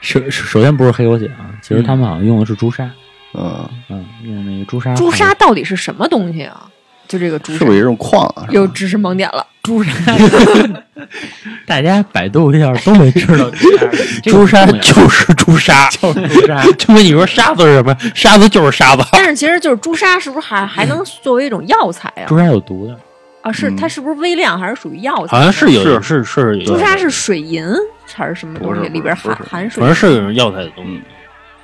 [0.00, 2.84] 首首先不是黑狗血啊，其实他们好像用的是朱砂，
[3.32, 4.94] 嗯，嗯，用那个朱砂。
[4.94, 6.68] 朱砂到底是什么东西啊？
[7.06, 8.46] 就这个朱是不是有一种矿啊？
[8.50, 9.46] 有知识盲点了。
[9.62, 9.92] 朱砂，
[11.66, 13.50] 大家百度一下都没知道
[14.24, 16.62] 朱砂就是朱砂，就是朱砂。
[16.76, 17.96] 就跟你说沙子是什么？
[18.14, 19.02] 沙子就是沙子。
[19.12, 22.36] 但是其实就是朱砂，是不是还还能作为一种药材啊朱？
[22.38, 22.94] 砂有毒的，
[23.40, 25.36] 啊，是嗯它是不是微量还是属于药材？
[25.36, 27.64] 好像是有是是是有朱砂是水银
[28.12, 28.88] 还是什么东西？
[28.90, 31.02] 里边含含水反正是有人药材的东西嗯。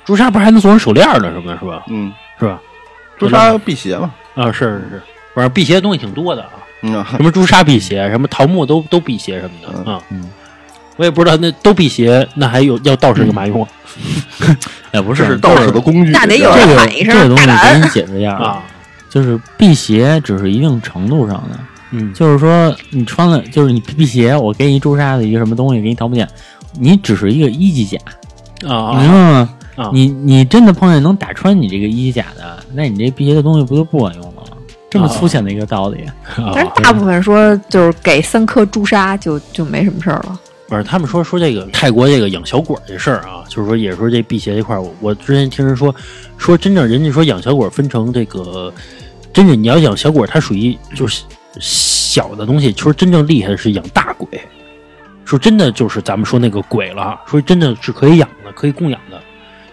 [0.07, 1.30] 朱砂不是还能做成手链呢？
[1.34, 1.82] 什么是吧？
[1.88, 2.59] 嗯，是吧？
[3.18, 4.11] 朱砂辟邪嘛。
[4.34, 5.03] 啊，是是是，
[5.35, 10.03] 反正辟邪的东西挺多的啊， 什么朱砂辟邪，什么桃木都都辟邪什么的嗯啊。
[10.11, 10.31] 嗯，
[10.97, 13.68] 我也不知道那都辟邪，那还有要道士干嘛用啊？
[14.93, 16.11] 哎，不是是道士的工具。
[16.11, 18.62] 那得有这个人喊一声这个东西给你解释一下啊，
[19.09, 21.59] 就是辟邪只是一定程度上的，
[21.93, 26.28] 嗯，就是说你穿了，就是你辟邪，我给你朱砂的一个什么东西，给你桃木剑，
[26.78, 27.99] 你只是一个一级甲，
[28.68, 29.51] 啊你明白吗？
[29.76, 34.43] 啊，你你真的碰见能打穿你这个一级甲的，那你这辟邪的东西不就不管用了吗？
[34.91, 36.05] 这么粗浅的一个道理，
[36.36, 40.38] 啊但是大部分说就是给三颗朱砂就就没什么事儿了。
[40.68, 45.95] 不是，他们说说这个泰国这个养小鬼儿这事儿啊，就是说也说这辟邪这块儿，我我之前听人说
[46.36, 48.72] 说真正人家说养小鬼儿分成这个，
[49.32, 51.22] 真正你要养小鬼儿，它属于就是
[51.59, 54.28] 小的东西，说真正厉害的是养大鬼，
[55.24, 59.20] 说真的就是咱们说那个鬼了，说真的是可以养的，可以供养的。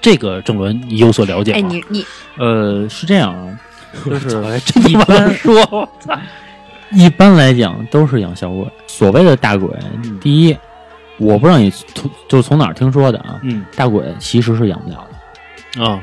[0.01, 1.57] 这个郑伦你有所了解吗？
[1.57, 2.05] 哎，你你
[2.37, 3.59] 呃，是这样啊，
[4.05, 6.17] 就是一般能说，我操
[6.91, 8.65] 一般来讲都是养小鬼。
[8.87, 9.69] 所谓的大鬼，
[10.21, 10.57] 第一，
[11.17, 15.07] 我不知道你从就从哪儿听说的啊，嗯大鬼其实是养不了
[15.75, 15.83] 的。
[15.83, 15.99] 啊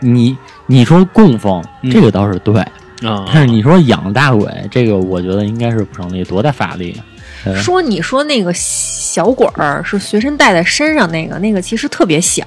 [0.00, 0.36] 你
[0.66, 2.60] 你说供奉嗯这个倒是对，
[3.02, 6.92] 啊，但是你说养大鬼这个，我觉得应该是不成立，多大法力？
[7.44, 12.44] 啊说你说那个小鬼儿是随身带在身上那个，那个其实特别小，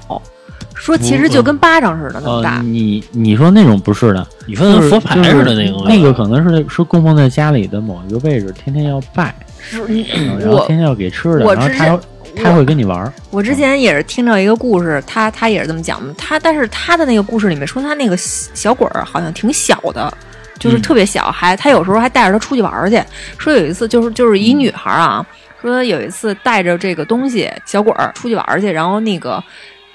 [0.80, 2.62] 说其实就跟巴掌似的那么呃大，。
[2.62, 12.00] 你你说那种不是的，你说那佛牌似的那个那个可能是是供奉在家里的某一个位置，天天要拜，是你嗯然后我天天要给吃的，我然后他要
[12.34, 13.12] 他会跟你玩儿。
[13.30, 16.14] 我之前也是听到一个故事，他他也是这么讲的。
[16.14, 20.10] 他但是他的那个故事里面说，他那个小鬼儿好像挺小的，
[20.58, 23.02] 就是嗯特别小，还他有时候还带着他出去玩儿去。
[23.36, 25.26] 说有一次就是就是一女孩儿啊，
[25.60, 29.42] 说有一次带着这个东西小鬼儿出去玩儿去，然后那个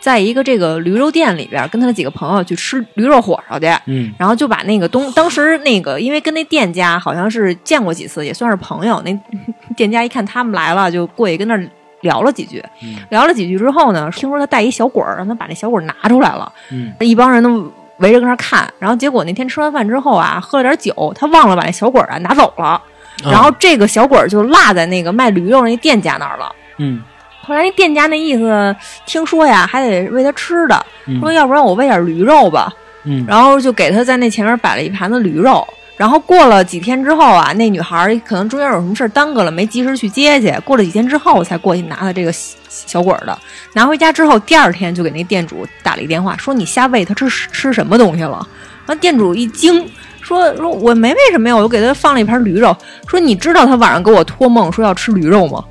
[0.06, 3.66] 在一个这个驴肉店里边跟他的几个朋友去吃驴肉火烧去。
[3.88, 9.02] 嗯然后就把那个东，当时那个因为跟那店家好像是见过几次，也算是朋友。
[9.04, 9.20] 那
[9.76, 11.68] 店家一看他们来了，就过去跟那儿
[12.02, 12.64] 聊了几句。
[12.84, 16.54] 嗯聊了几句之后呢，听说他带一小鬼儿，让他把那小鬼儿拿出来了。
[16.72, 18.72] 嗯一帮人都围着跟那儿看。
[18.78, 22.80] 然后结果那天吃完饭之后啊，喝了点酒，他忘了把那小鬼儿啊拿走了。
[23.24, 26.54] 然后这个小鬼儿就落在那个卖驴肉那店家那儿了。
[26.78, 27.02] 嗯
[27.46, 28.76] 后来那店家那意思，
[29.06, 32.72] 听说呀还得喂他吃的，嗯说要不然我喂点驴肉吧。
[33.04, 35.66] 嗯然后就给他在那前面摆了一盘子驴肉。
[35.98, 40.54] 然后过了几天之后啊，那女孩儿可能中间有什么事儿耽搁了，没及时去接去。
[40.66, 43.38] 过了几天之后才过去拿的这个小小鬼儿的。
[43.72, 48.46] 拿回家之后，第二天就给那店主打了一电话，说你瞎喂他吃吃什么东西了？
[48.88, 49.90] 那，店主一惊，
[50.20, 52.76] 说说我没喂什么呀，我就给他放了一盘驴肉。
[53.08, 55.64] 说你知道他晚上给我托梦说要吃驴肉吗？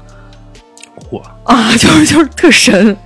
[1.10, 2.96] 嚯啊， 就是 就是特神。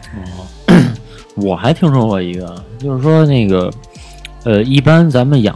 [1.37, 3.71] 我还听说过一个，就是说那个，
[4.43, 5.55] 呃，一般咱们养，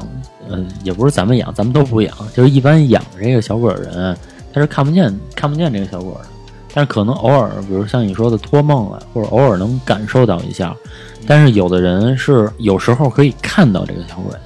[0.48, 4.16] 呃，也不是咱们养，咱们都不养，就是一般养这个小鬼儿的人，
[4.52, 6.28] 他是看不见看不见这个小鬼儿的，
[6.72, 10.72] 但是可能偶尔，比如像你说的托梦了，或者偶尔能感受到一下，
[11.26, 14.40] 但是有的人是有时候可以看到这个小鬼的，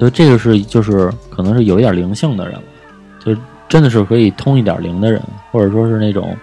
[0.00, 2.62] 就这个是就是可能是有一点灵性的人了，
[3.22, 3.36] 就
[3.68, 5.22] 真的是可以通一点灵的人，
[5.52, 6.34] 或者说是那种。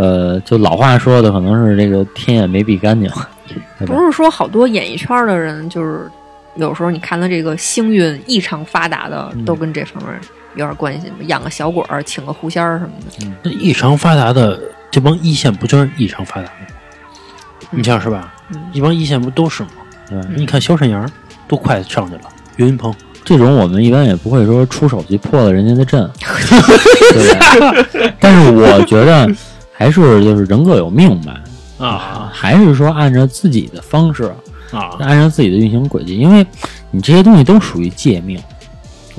[0.00, 3.10] 呃，就老话说的，可能是这个天眼没闭干净，
[3.86, 4.00] 不？
[4.06, 6.10] 是说好多演艺圈的人，就是
[6.54, 10.18] 有时候你看他这个星运异常发达的，都跟这方面
[10.54, 11.16] 有点关系吗？
[11.26, 13.26] 养个小鬼儿，请个狐仙儿什么的。
[13.42, 14.58] 那异常发达的
[14.90, 17.68] 这帮一线不就是异常发达的吗？
[17.70, 18.32] 你像是吧？
[18.54, 19.68] 嗯一帮一线不都是吗？
[20.08, 21.06] 对，你看小沈阳
[21.46, 22.22] 都快上去了，
[22.56, 26.10] 岳云鹏这种我们一般也不会说出手去破了人家的阵，
[27.12, 28.14] 对吧？
[28.18, 29.28] 但是我觉得
[29.80, 31.40] 还是就是人各有命吧，
[31.78, 34.24] 啊还是说按照自己的方式，
[34.72, 34.90] 啊！
[34.98, 36.46] 按照自己的运行轨迹，因为
[36.90, 38.38] 你这些东西都属于借命，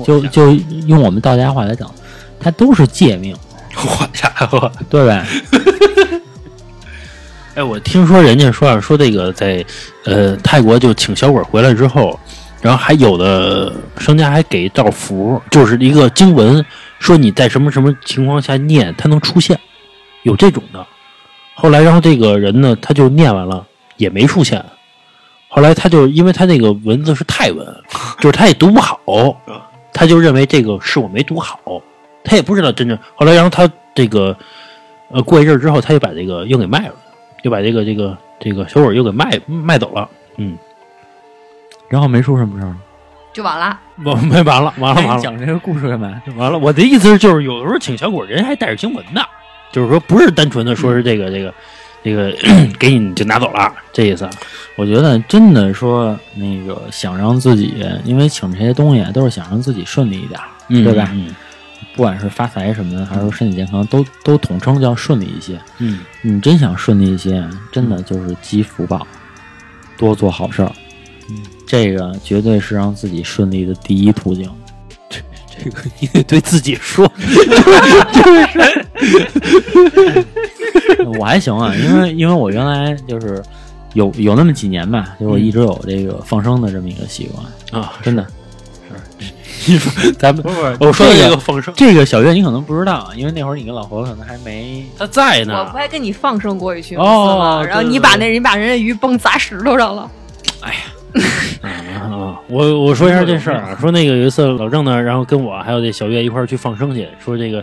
[0.04, 0.52] 就就
[0.86, 1.92] 用我们道家话来讲，
[2.38, 3.36] 它都是借命，
[3.74, 4.70] 我家伙！
[4.88, 5.26] 对吧？
[7.56, 9.66] 哎，我听说人家说啊，说这个在
[10.04, 12.16] 呃泰国就请小鬼回来之后，
[12.60, 16.64] 然后还有的商家还给一道符，就是一个经文，
[17.00, 19.58] 说你在什么什么情况下念，它能出现，
[20.22, 20.86] 有这种的。
[21.54, 23.66] 后来，然后这个人呢，他就念完了
[23.96, 24.64] 也没出现。
[25.48, 27.66] 后来他就因为他那个文字是泰文，
[28.20, 28.98] 就是他也读不好，
[29.92, 31.58] 他就认为这个是我没读好，
[32.24, 32.98] 他也不知道真正。
[33.14, 34.36] 后来，然后他这个
[35.10, 36.94] 呃过一阵儿之后，他就把这个又给卖了。
[37.42, 40.08] 就把这个这个这个小鬼又给卖卖走了。
[40.36, 40.56] 嗯，
[41.88, 42.72] 然后没出什么事儿，
[43.32, 43.80] 就完了。
[44.06, 46.22] 我没完了，完了完了，讲这个故事干嘛？
[46.36, 46.56] 完了。
[46.56, 49.20] 我的意思是，就是有的时候请小鬼人还带着经文的，
[49.72, 51.52] 就是说不是单纯的说是这个这个
[52.04, 52.32] 这个
[52.78, 54.28] 给你就拿走了这意思。
[54.76, 61.10] 我觉得真的说那个想让自己，因为请这些东西啊都是想让自己顺利一点，嗯对吧？
[61.12, 61.34] 嗯
[61.94, 65.60] 不管是发财什么的，还是说身体健康，都都统称叫顺利一些。
[65.78, 69.06] 嗯，你真想顺利一些，真的就是积福报，
[69.98, 70.72] 多做好事儿。
[71.28, 74.48] 嗯，这个绝对是让自己顺利的第一途径。
[75.62, 77.10] 这个你得对自己说。
[81.18, 83.42] 我还行啊，因为因为我原来就是
[83.94, 88.26] 有有那么几年吧，就我一直有这个放生的这么一个习惯，啊，真的。
[89.64, 90.44] 你说 咱们
[90.80, 95.76] 我说的这个这个放生，这个小月你可能不知道，因为那会儿你跟老何可能还没他在呢我不。
[95.78, 97.62] 还跟你放生过一群哦吗？
[97.64, 100.10] 然后你把那你把人家鱼崩砸石头上了。
[101.62, 107.62] 啊，我我说一下这事儿啊，说那个有一次老郑呢，然后跟我还有这小月一块儿去放生去，说这个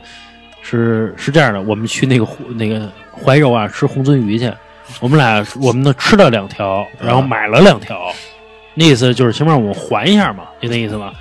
[0.62, 4.52] 是是这样的，我们去那个湖那个怀柔啊吃红鳟鱼去，
[5.00, 8.14] 我们俩我们呢吃了两条，然后买了两条，
[8.76, 11.12] 那意思就是起码我们还一下嘛，就那意思嘛。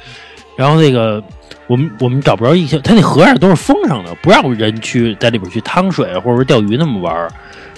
[0.57, 1.22] 然后那个
[1.66, 7.31] 我们我们找不着一些，他那河上都是封上的，不让人去在里边去趟水或者说钓鱼那么玩儿。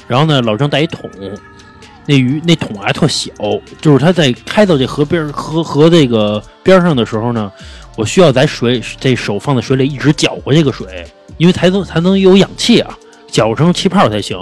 [0.09, 1.09] 然后呢，老郑带一桶，
[2.07, 3.31] 那鱼那桶还特小，
[3.81, 7.51] 就是他在开到这河边河河这个边上的时候呢，
[7.97, 12.99] 我需要在水这手放在水里一直搅和这个水，因为才能才能有氧气啊，
[13.31, 14.37] 搅成气泡才行。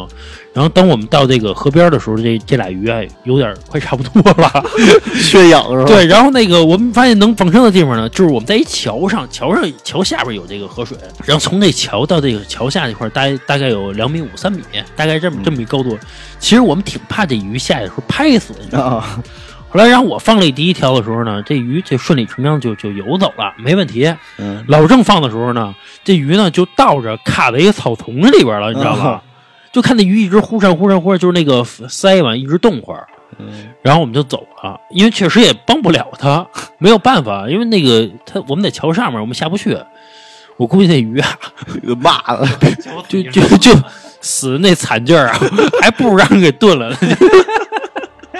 [0.54, 4.50] 然后等我们到这个河边的时候，这这俩鱼啊有点快差不多了。
[5.22, 5.84] 缺氧是吧？
[5.84, 14.62] 对，然后那个我们发现能放生的地方呢，就是我们在一桥上，桥上桥下边有这个河水，然后从那桥到这个桥下那块，大概大概有两米五三米，
[14.96, 15.96] 大概这么这么一高度。
[16.40, 18.96] 其实我们挺怕这鱼下去的时候拍死，你知道吗？
[18.96, 19.22] 啊，
[19.70, 24.14] 后来让我放了第一条的时候呢，这鱼就顺理成章就就游走了，没问题。
[24.38, 29.20] 嗯，老郑放的时候呢，这鱼呢就倒着卡在一个草丛里边了，你知道吗？
[29.70, 33.06] 就看那鱼一直忽闪忽闪忽闪，就是那个鳃嘛一直动会儿。
[33.82, 36.44] 然后我们就走了，因为确实也帮不了他，
[36.80, 39.78] 没有办法，因为那个他我们在桥上面，我们下不去。
[40.56, 41.28] 我估计那鱼啊，
[42.00, 42.48] 骂了，
[43.06, 43.70] 就就就
[44.20, 45.38] 死那惨劲儿啊，
[45.80, 46.96] 还不如让人给炖了呢。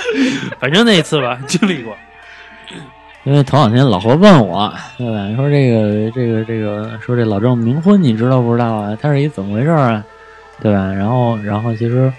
[0.61, 1.97] 反正那一次吧，经历过。
[3.25, 5.37] 因为头两天老何问我，对吧？
[5.37, 8.97] 说这个这个这个，说这老郑冥婚你知道不知道啊？
[9.01, 10.03] 他是一怎么回事啊？
[10.63, 10.93] 对吧？
[10.93, 12.11] 然后然后其实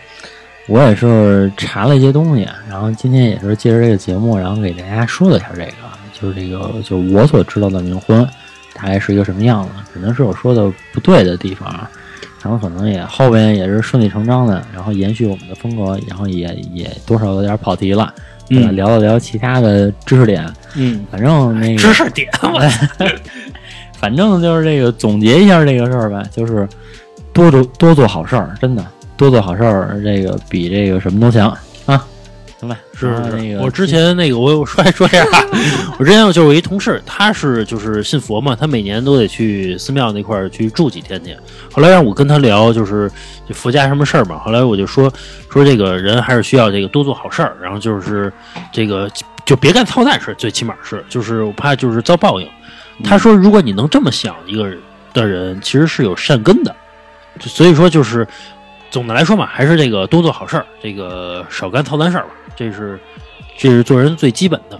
[0.67, 5.71] 我也是查了一些东西，然后今天也是借着这个节目，然后给大家说了一下这个，
[6.13, 8.27] 就是这个就我所知道的冥婚
[8.75, 11.89] 大概是一个什么样子，可能是我说的不对的地方啊。
[12.43, 18.13] 然后可能也后边也是顺理成章的，然后延续我们的风格，然后也也多少有点跑题了，
[18.47, 18.69] 对吧？
[18.71, 22.59] 嗯聊了聊其他的知识点，嗯，反正那个知识点，我
[23.99, 26.67] 反正就是这个总结一下这个事儿吧，就是
[27.33, 28.85] 多做多做好事儿，真的
[29.17, 31.55] 多做好事儿，这个比这个什么都强
[32.93, 35.45] 是是那个我之前那个我我说来说一下啊，
[35.97, 41.35] 我之前就是有一同事，他是就是信佛嘛，他每年都得去寺庙那块儿去住几天去。
[41.71, 43.09] 后来让我跟他聊，就是
[43.47, 44.37] 这佛家什么事儿嘛。
[44.39, 45.11] 后来我就说
[45.49, 48.31] 说这个人还是需要这个多做好事儿，然后就是
[48.73, 49.09] 这个
[49.45, 52.49] 就别干操蛋事儿，最起码是就是我怕就是遭报应。
[53.03, 54.77] 他说，如果你能这么想一个人
[55.13, 56.75] 的人，其实是有善根的。
[57.39, 58.27] 所以说就是
[58.91, 62.29] 总的来说嘛，还是这个多做好事儿，这个少干操蛋事儿吧，
[62.59, 62.99] 这是
[63.57, 64.77] 这是做人最基本的，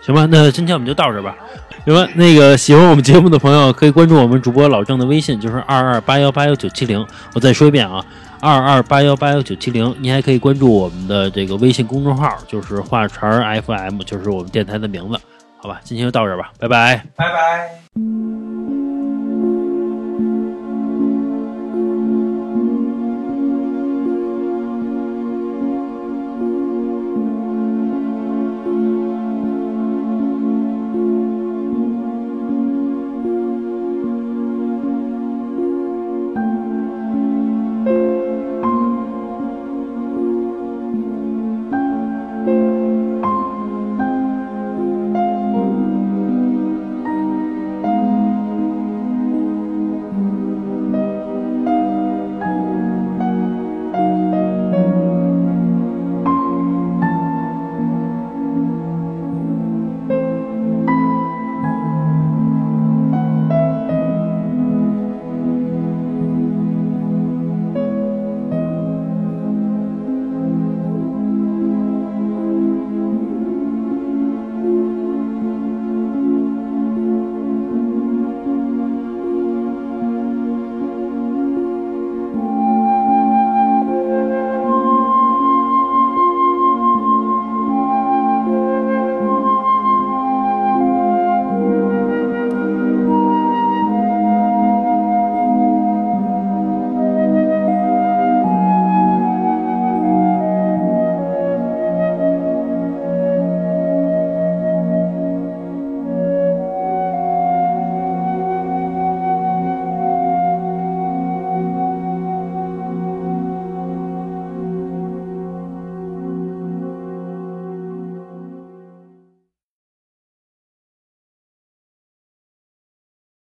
[0.00, 0.26] 行吧？
[0.30, 1.36] 那今天我们就到这儿吧。
[1.84, 7.06] 行吧，那个喜欢我们节目的朋友可以关注我们主播老郑的微信，就是二二八幺八幺九七零。
[7.34, 8.02] 我再说一遍啊，
[8.40, 9.94] 二二八幺八幺九七零。
[10.00, 13.28] 您还可以关注我们的这个微信公众号，就是话茬
[13.60, 15.20] FM，就是我们电台的名字。
[15.58, 17.04] 好吧，今天就到这儿吧，拜拜。
[17.14, 18.57] 拜拜。